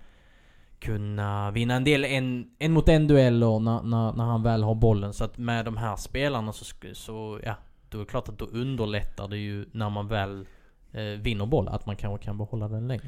[0.78, 4.74] kunna vinna en del en, en mot en dueller när, när, när han väl har
[4.74, 5.12] bollen.
[5.12, 7.54] Så att med de här spelarna så, så ja,
[7.88, 10.46] då är det klart att då underlättar det ju när man väl
[10.92, 11.68] eh, vinner boll.
[11.68, 13.06] Att man kanske kan behålla den längre.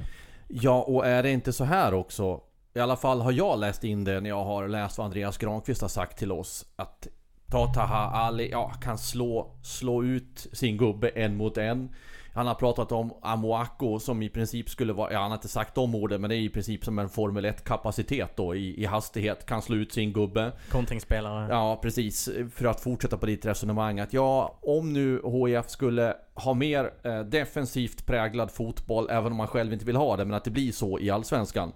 [0.48, 2.40] Ja, och är det inte så här också?
[2.76, 5.82] I alla fall har jag läst in det när jag har läst vad Andreas Granqvist
[5.82, 6.66] har sagt till oss.
[6.76, 7.08] Att
[7.50, 11.88] Ta Taha Ali, ja, kan slå, slå ut sin gubbe en mot en.
[12.32, 15.74] Han har pratat om Amoako som i princip skulle vara, ja han har inte sagt
[15.74, 18.84] de orden men det är i princip som en Formel 1 kapacitet då i, i
[18.84, 19.46] hastighet.
[19.46, 20.52] Kan slå ut sin gubbe.
[20.70, 21.46] Kontringsspelare.
[21.50, 26.54] Ja precis, för att fortsätta på ditt resonemang att ja, om nu HIF skulle ha
[26.54, 30.44] mer eh, defensivt präglad fotboll, även om man själv inte vill ha det, men att
[30.44, 31.72] det blir så i Allsvenskan.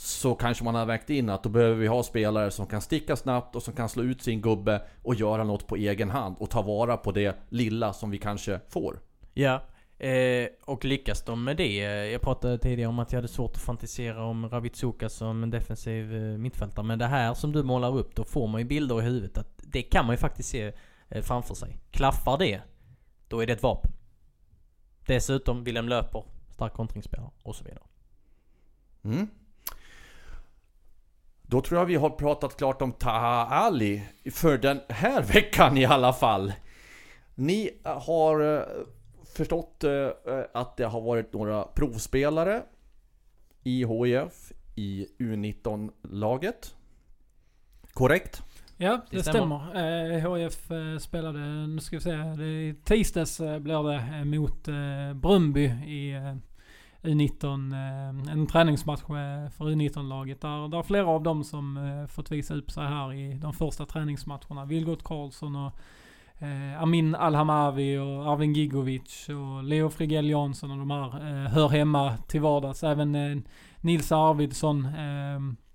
[0.00, 3.16] Så kanske man har vägt in att då behöver vi ha spelare som kan sticka
[3.16, 6.50] snabbt och som kan slå ut sin gubbe och göra något på egen hand och
[6.50, 9.00] ta vara på det lilla som vi kanske får.
[9.34, 9.62] Ja,
[9.98, 11.76] eh, och lyckas de med det?
[12.10, 16.14] Jag pratade tidigare om att jag hade svårt att fantisera om Ravitsuka som en defensiv
[16.14, 16.86] eh, mittfältare.
[16.86, 19.62] Men det här som du målar upp, då får man ju bilder i huvudet att
[19.62, 20.72] det kan man ju faktiskt se
[21.08, 21.78] eh, framför sig.
[21.90, 22.60] Klaffar det,
[23.28, 23.92] då är det ett vapen.
[25.06, 27.84] Dessutom, Wilhelm Löper, stark kontringsspelare och så vidare.
[29.04, 29.28] Mm.
[31.50, 35.84] Då tror jag vi har pratat klart om Taha Ali för den här veckan i
[35.84, 36.52] alla fall.
[37.34, 38.62] Ni har eh,
[39.36, 40.08] förstått eh,
[40.54, 42.62] att det har varit några provspelare
[43.64, 46.74] i HIF i U19-laget.
[47.92, 48.42] Korrekt?
[48.76, 49.68] Ja, det, Det stämmer.
[49.70, 50.16] stämmer.
[50.16, 54.24] Eh, HF eh, spelade, nu ska vi se, det är tisdags eh, blir det eh,
[54.24, 56.34] mot eh, Brumby i eh,
[57.08, 59.00] U19, eh, en träningsmatch
[59.56, 60.40] för U19-laget.
[60.40, 63.86] Där, där flera av dem som eh, fått visa upp sig här i de första
[63.86, 64.64] träningsmatcherna.
[64.64, 65.72] Vilgot Karlsson och
[66.38, 71.68] eh, Amin Alhamavi och Arvin Gigovic och Leo Frigell Jansson och de här eh, hör
[71.68, 72.84] hemma till vardags.
[72.84, 73.38] Även eh,
[73.80, 75.67] Nils Arvidsson eh,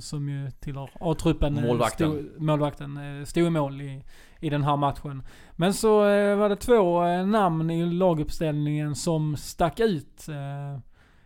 [0.00, 1.58] som ju tillhör A-truppen.
[1.58, 2.10] eh, Målvakten.
[2.10, 4.04] Stod, målvakten eh, stod i mål i,
[4.40, 5.22] i den här matchen.
[5.56, 10.28] Men så eh, var det två eh, namn i laguppställningen som stack ut.
[10.28, 10.80] Eh,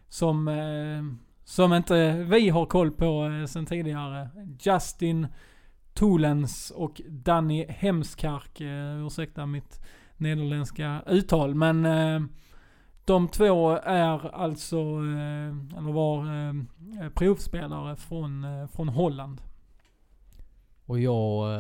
[0.09, 4.29] som, eh, som inte vi har koll på eh, sen tidigare.
[4.61, 5.27] Justin
[5.93, 8.61] Tolens och Danny Hemskark.
[8.61, 9.81] Eh, ursäkta mitt
[10.17, 11.55] nederländska uttal.
[11.55, 12.21] Men eh,
[13.05, 19.41] de två är alltså, eh, eller var eh, provspelare från, eh, från Holland.
[20.87, 21.59] Och jag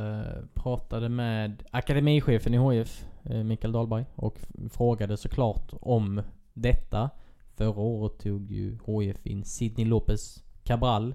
[0.54, 3.04] pratade med akademichefen i HIF,
[3.44, 4.38] Mikael Dahlberg, och
[4.70, 6.22] frågade såklart om
[6.52, 7.10] detta.
[7.56, 11.14] Förra året tog ju HIF in Sidney Lopez Cabral,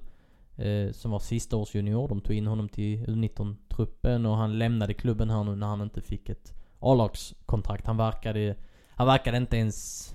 [0.92, 2.08] som var sista års junior.
[2.08, 6.02] De tog in honom till U19-truppen och han lämnade klubben här nu när han inte
[6.02, 7.88] fick ett A-lagskontrakt.
[7.88, 8.56] Han verkade,
[8.90, 10.10] han verkade inte ens,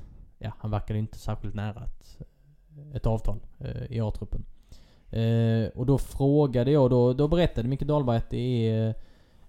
[0.44, 2.18] ja han verkade inte särskilt nära ett,
[2.94, 4.44] ett avtal eh, i A-truppen.
[5.10, 8.88] Eh, och då frågade jag, då, då berättade Micke Dahlberg att det är...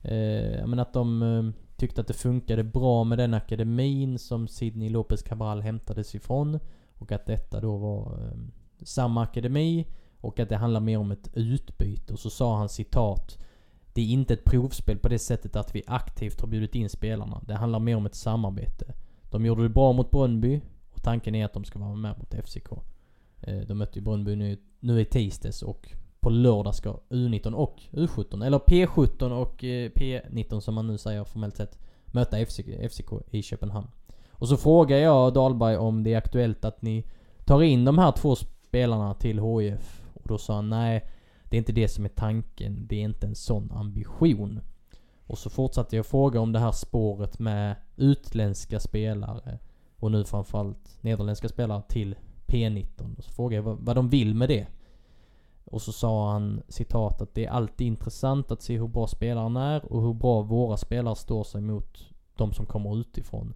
[0.02, 4.90] Eh, men att de eh, tyckte att det funkade bra med den akademin som Sidney
[4.90, 6.60] Lopez Cabral hämtades ifrån.
[6.94, 8.38] Och att detta då var eh,
[8.84, 9.88] samma akademi.
[10.22, 12.14] Och att det handlar mer om ett utbyte.
[12.14, 13.38] Och så sa han citat.
[13.94, 17.42] Det är inte ett provspel på det sättet att vi aktivt har bjudit in spelarna.
[17.48, 18.94] Det handlar mer om ett samarbete.
[19.32, 20.62] De gjorde det bra mot Brönnby.
[21.06, 22.72] Tanken är att de ska vara med mot FCK.
[23.42, 25.90] Eh, de mötte ju Brönnby nu, nu i tisdags och
[26.20, 31.24] på lördag ska U19 och U17, eller P17 och eh, P19 som man nu säger
[31.24, 33.88] formellt sett, möta FCK, FCK i Köpenhamn.
[34.32, 37.06] Och så frågar jag Dahlberg om det är aktuellt att ni
[37.46, 40.02] tar in de här två spelarna till HIF.
[40.14, 41.10] Och då sa han nej,
[41.44, 42.88] det är inte det som är tanken.
[42.88, 44.60] Det är inte en sån ambition.
[45.28, 49.60] Och så fortsatte jag fråga om det här spåret med utländska spelare
[50.06, 52.16] och nu framförallt nederländska spelare till
[52.48, 53.18] P19.
[53.18, 54.68] Och så frågade jag vad, vad de vill med det.
[55.66, 59.58] Och så sa han citat att det är alltid intressant att se hur bra spelaren
[59.58, 63.54] är och hur bra våra spelare står sig mot de som kommer utifrån.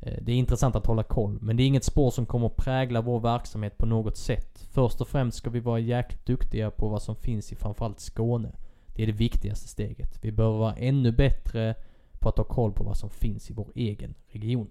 [0.00, 3.00] Eh, det är intressant att hålla koll, men det är inget spår som kommer prägla
[3.00, 4.58] vår verksamhet på något sätt.
[4.70, 8.52] Först och främst ska vi vara jäkligt duktiga på vad som finns i framförallt Skåne.
[8.86, 10.18] Det är det viktigaste steget.
[10.22, 11.74] Vi behöver vara ännu bättre
[12.18, 14.68] på att ha koll på vad som finns i vår egen region.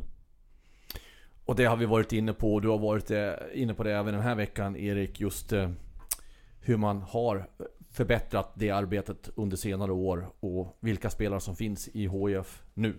[1.48, 3.94] Och det har vi varit inne på och du har varit eh, inne på det
[3.94, 5.20] även den här veckan Erik.
[5.20, 5.70] Just eh,
[6.60, 7.48] hur man har
[7.92, 12.96] förbättrat det arbetet under senare år och vilka spelare som finns i HIF nu.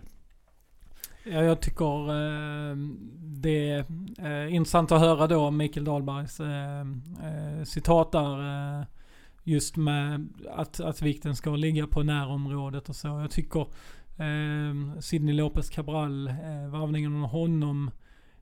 [1.23, 2.75] Ja, jag tycker eh,
[3.19, 3.85] det är
[4.19, 8.79] eh, intressant att höra då Mikael Dahlbergs eh, eh, citat där.
[8.79, 8.85] Eh,
[9.43, 13.07] just med att, att vikten ska ligga på närområdet och så.
[13.07, 13.61] Jag tycker
[14.17, 17.91] eh, Sidney Lopez Cabral, eh, varvningen av honom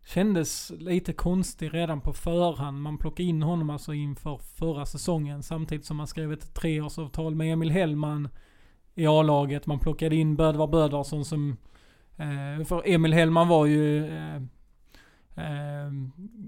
[0.07, 2.81] kändes lite konstig redan på förhand.
[2.81, 7.53] Man plockade in honom alltså inför förra säsongen samtidigt som man skrev ett treårsavtal med
[7.53, 8.29] Emil Hellman
[8.95, 9.65] i A-laget.
[9.65, 11.57] Man plockade in Bödvar Bödvarsson som
[12.17, 14.35] Eh, för Emil Hellman var ju eh,
[15.35, 15.91] eh,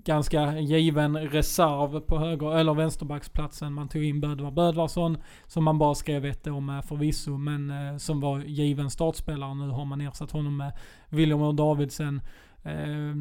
[0.04, 3.74] ganska given reserv på höger eller vänsterbacksplatsen.
[3.74, 7.98] Man tog in Bödvar Bödvarsson som man bara skrev ett år med förvisso men eh,
[7.98, 9.54] som var given startspelare.
[9.54, 10.78] Nu har man ersatt honom med
[11.10, 12.22] William och Davidsen.
[12.64, 13.16] eh,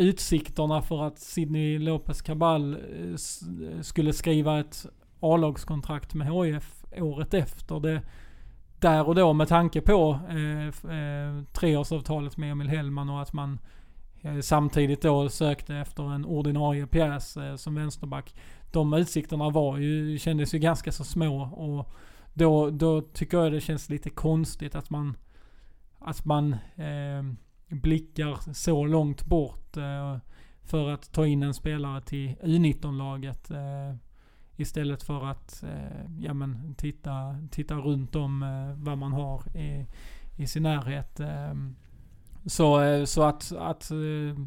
[0.00, 2.80] utsikterna för att Sidney Lopez Cabal eh,
[3.10, 4.86] eh, skulle skriva ett
[5.20, 7.80] A-lagskontrakt med HIF året efter.
[7.80, 8.02] Det,
[8.80, 13.58] där och då med tanke på eh, eh, treårsavtalet med Emil Hellman och att man
[14.20, 18.34] eh, samtidigt då sökte efter en ordinarie pjäs eh, som vänsterback.
[18.72, 21.92] De utsikterna var ju, kändes ju ganska så små och
[22.34, 25.16] då, då tycker jag det känns lite konstigt att man
[25.98, 27.22] att man eh,
[27.70, 30.16] blickar så långt bort eh,
[30.62, 33.50] för att ta in en spelare till U19-laget.
[33.50, 33.94] Eh,
[34.56, 39.86] istället för att eh, ja, men, titta, titta runt om eh, vad man har i,
[40.36, 41.20] i sin närhet.
[41.20, 41.54] Eh,
[42.46, 44.38] så, eh, så att, att eh,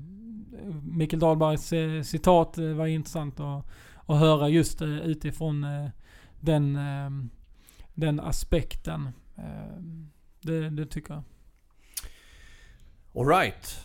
[0.84, 3.66] Mikael Dahlbergs eh, citat eh, var intressant att,
[4.06, 5.90] att höra just eh, utifrån eh,
[6.40, 7.10] den, eh,
[7.94, 9.10] den aspekten.
[9.36, 9.82] Eh,
[10.42, 11.24] det, det tycker jag.
[13.16, 13.80] Alright.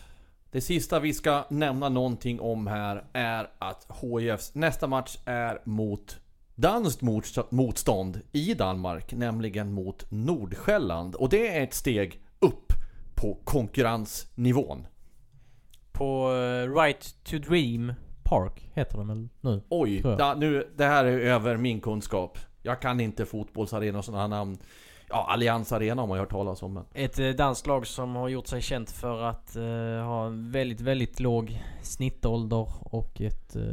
[0.51, 6.19] Det sista vi ska nämna någonting om här är att HIFs nästa match är mot
[6.55, 11.15] danskt motst- motstånd i Danmark, nämligen mot Nordsjälland.
[11.15, 12.73] Och det är ett steg upp
[13.15, 14.87] på konkurrensnivån.
[15.91, 19.61] På eh, Right to Dream Park heter den väl nu?
[19.69, 22.37] Oj, da, nu, det här är över min kunskap.
[22.63, 24.57] Jag kan inte fotbollsarena och sådana här namn.
[25.09, 26.85] Ja, Allians Arena har man hört talas om men...
[26.93, 29.63] Ett eh, danslag danskt lag som har gjort sig känt för att eh,
[30.05, 33.63] ha en väldigt, väldigt låg snittålder och ett, eh,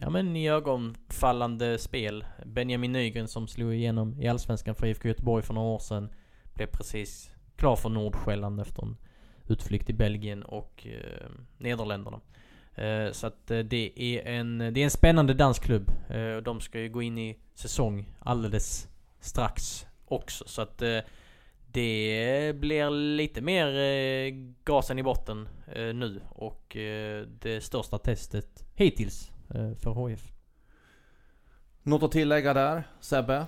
[0.00, 2.24] ja men i ögonfallande spel.
[2.44, 6.08] Benjamin Nygren som slog igenom i Allsvenskan för IFK Göteborg för några år sedan.
[6.54, 8.96] Blev precis klar för Nordsjälland efter en
[9.48, 12.20] utflykt i Belgien och eh, Nederländerna.
[12.74, 15.90] Eh, så att eh, det är en, det är en spännande dansk klubb.
[16.08, 18.88] Eh, och de ska ju gå in i säsong alldeles
[19.20, 20.44] strax också.
[20.48, 20.98] Så att eh,
[21.66, 24.34] det blir lite mer eh,
[24.64, 26.76] gasen i botten eh, nu och
[27.40, 29.30] det största testet hittills
[29.82, 30.32] för HIF.
[31.82, 33.46] Något att tillägga där, Sebbe?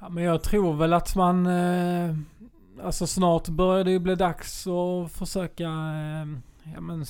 [0.00, 1.46] Ja, men jag tror väl att man...
[2.82, 5.70] Alltså snart börjar det ju bli dags att försöka
[6.74, 7.06] ja, men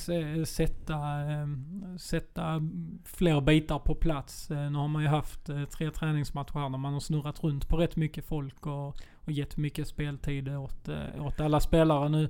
[0.46, 2.60] sätta, ehm, sätta
[3.04, 4.50] fler bitar på plats.
[4.50, 7.68] Eh, nu har man ju haft eh, tre träningsmatcher här där man har snurrat runt
[7.68, 12.08] på rätt mycket folk och, och gett mycket speltid åt, eh, åt alla spelare.
[12.08, 12.28] Nu,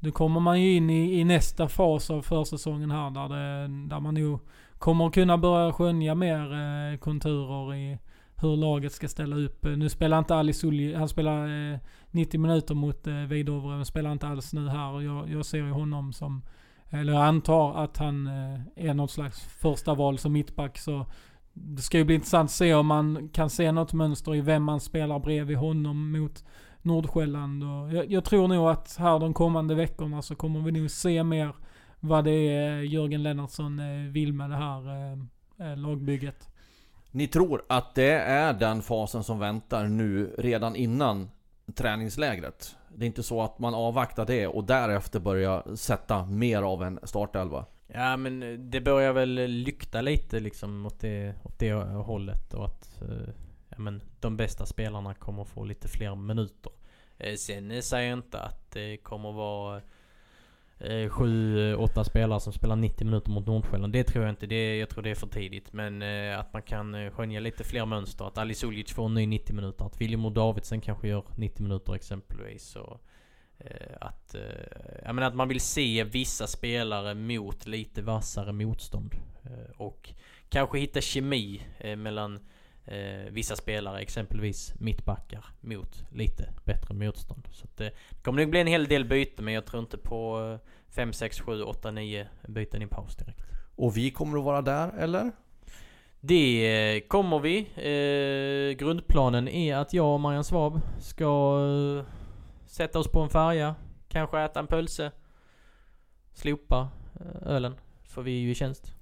[0.00, 4.00] nu kommer man ju in i, i nästa fas av försäsongen här där, det, där
[4.00, 4.40] man nog
[4.78, 7.98] kommer kunna börja skönja mer konturer i
[8.36, 9.64] hur laget ska ställa upp.
[9.64, 11.48] Nu spelar inte Ali Sulji, han spelar
[12.16, 14.92] 90 minuter mot eh, Vidovre, men spelar inte alls nu här.
[14.92, 16.42] Och jag, jag ser ju honom som,
[16.90, 20.78] eller jag antar att han eh, är något slags första val som mittback.
[20.78, 21.06] Så
[21.52, 24.62] det ska ju bli intressant att se om man kan se något mönster i vem
[24.62, 26.44] man spelar bredvid honom mot
[26.82, 27.64] Nordsjälland.
[27.64, 31.24] Och jag, jag tror nog att här de kommande veckorna så kommer vi nog se
[31.24, 31.54] mer
[32.00, 36.48] vad det är Jörgen Lennartsson eh, vill med det här eh, eh, lagbygget.
[37.10, 41.30] Ni tror att det är den fasen som väntar nu redan innan
[41.74, 42.76] träningslägret?
[42.88, 47.00] Det är inte så att man avvaktar det och därefter börjar sätta mer av en
[47.02, 47.64] startelva?
[47.86, 52.64] Ja men eh, det börjar väl lykta lite liksom åt det, åt det hållet och
[52.64, 53.28] att eh,
[53.68, 56.72] ja, men de bästa spelarna kommer få lite fler minuter.
[57.18, 59.80] Eh, Sen säger jag inte att det kommer vara
[60.78, 63.92] eh, sju, eh, åtta spelare som spelar 90 minuter mot Nordsjälland.
[63.92, 64.46] Det tror jag inte.
[64.46, 65.72] Det, jag tror det är för tidigt.
[65.72, 68.24] Men eh, att man kan eh, skönja lite fler mönster.
[68.24, 69.84] Att Ali Uljic får en ny 90 minuter.
[69.84, 72.76] Att William Davidsen kanske gör 90 minuter exempelvis.
[72.76, 73.00] Och,
[73.58, 74.40] eh, att, eh,
[75.04, 79.14] jag menar att man vill se vissa spelare mot lite vassare motstånd.
[79.44, 80.12] Eh, och
[80.48, 82.40] kanske hitta kemi eh, mellan
[82.86, 87.48] eh, vissa spelare, exempelvis mittbackar, mot lite bättre motstånd.
[87.52, 89.98] Så att, eh, det kommer nog bli en hel del byten men jag tror inte
[89.98, 93.40] på eh, 5, 6, 7, 8, 9 byten i paus direkt.
[93.76, 95.32] Och vi kommer att vara där, eller?
[96.20, 97.58] Det eh, kommer vi.
[97.76, 101.58] Eh, grundplanen är att jag och Marian Svab ska
[101.98, 102.04] eh,
[102.66, 103.74] sätta oss på en färja.
[104.08, 105.12] Kanske äta en pölse.
[106.34, 106.88] Slopa
[107.20, 107.74] eh, ölen.
[108.04, 108.95] För vi är ju i tjänst.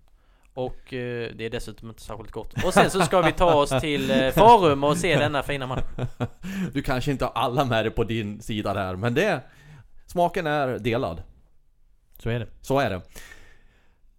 [0.54, 2.64] Och eh, det är dessutom inte särskilt gott.
[2.64, 5.84] Och sen så ska vi ta oss till eh, Farum och se denna fina match.
[6.72, 9.40] Du kanske inte har alla med dig på din sida där, men det...
[10.06, 11.22] Smaken är delad.
[12.18, 12.46] Så är det.
[12.60, 13.02] Så är det.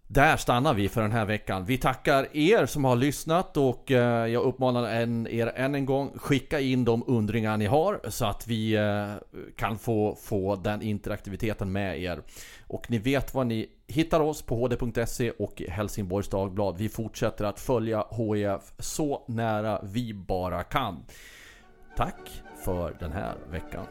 [0.08, 1.66] Där stannar vi för den här veckan.
[1.66, 6.12] Vi tackar er som har lyssnat och eh, jag uppmanar en, er än en gång
[6.18, 11.72] skicka in de undringar ni har så att vi eh, kan få, få den interaktiviteten
[11.72, 12.22] med er.
[12.68, 16.78] Och ni vet var ni hittar oss på hd.se och Helsingborgs Dagblad.
[16.78, 21.06] Vi fortsätter att följa HIF så nära vi bara kan.
[21.98, 23.86] Tack för den här veckan.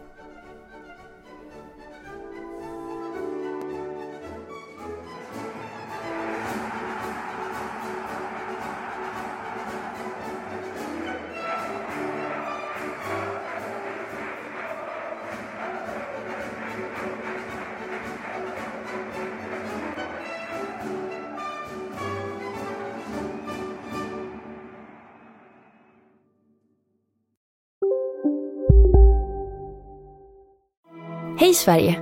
[31.64, 32.00] Sverige!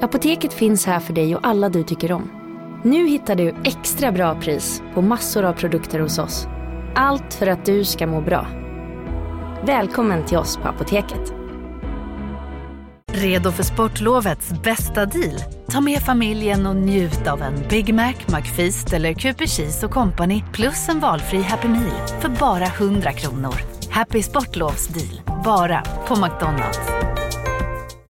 [0.00, 2.30] Apoteket finns här för dig och alla du tycker om.
[2.84, 6.46] Nu hittar du extra bra pris på massor av produkter hos oss.
[6.94, 8.46] Allt för att du ska må bra.
[9.66, 11.34] Välkommen till oss på Apoteket.
[13.12, 15.38] Redo för sportlovets bästa deal?
[15.68, 20.44] Ta med familjen och njut av en Big Mac, McFeast eller Cooper Cheese och Company
[20.52, 23.54] plus en valfri Happy Meal för bara 100 kronor.
[23.90, 26.80] Happy Sportlovs deal, bara på McDonalds.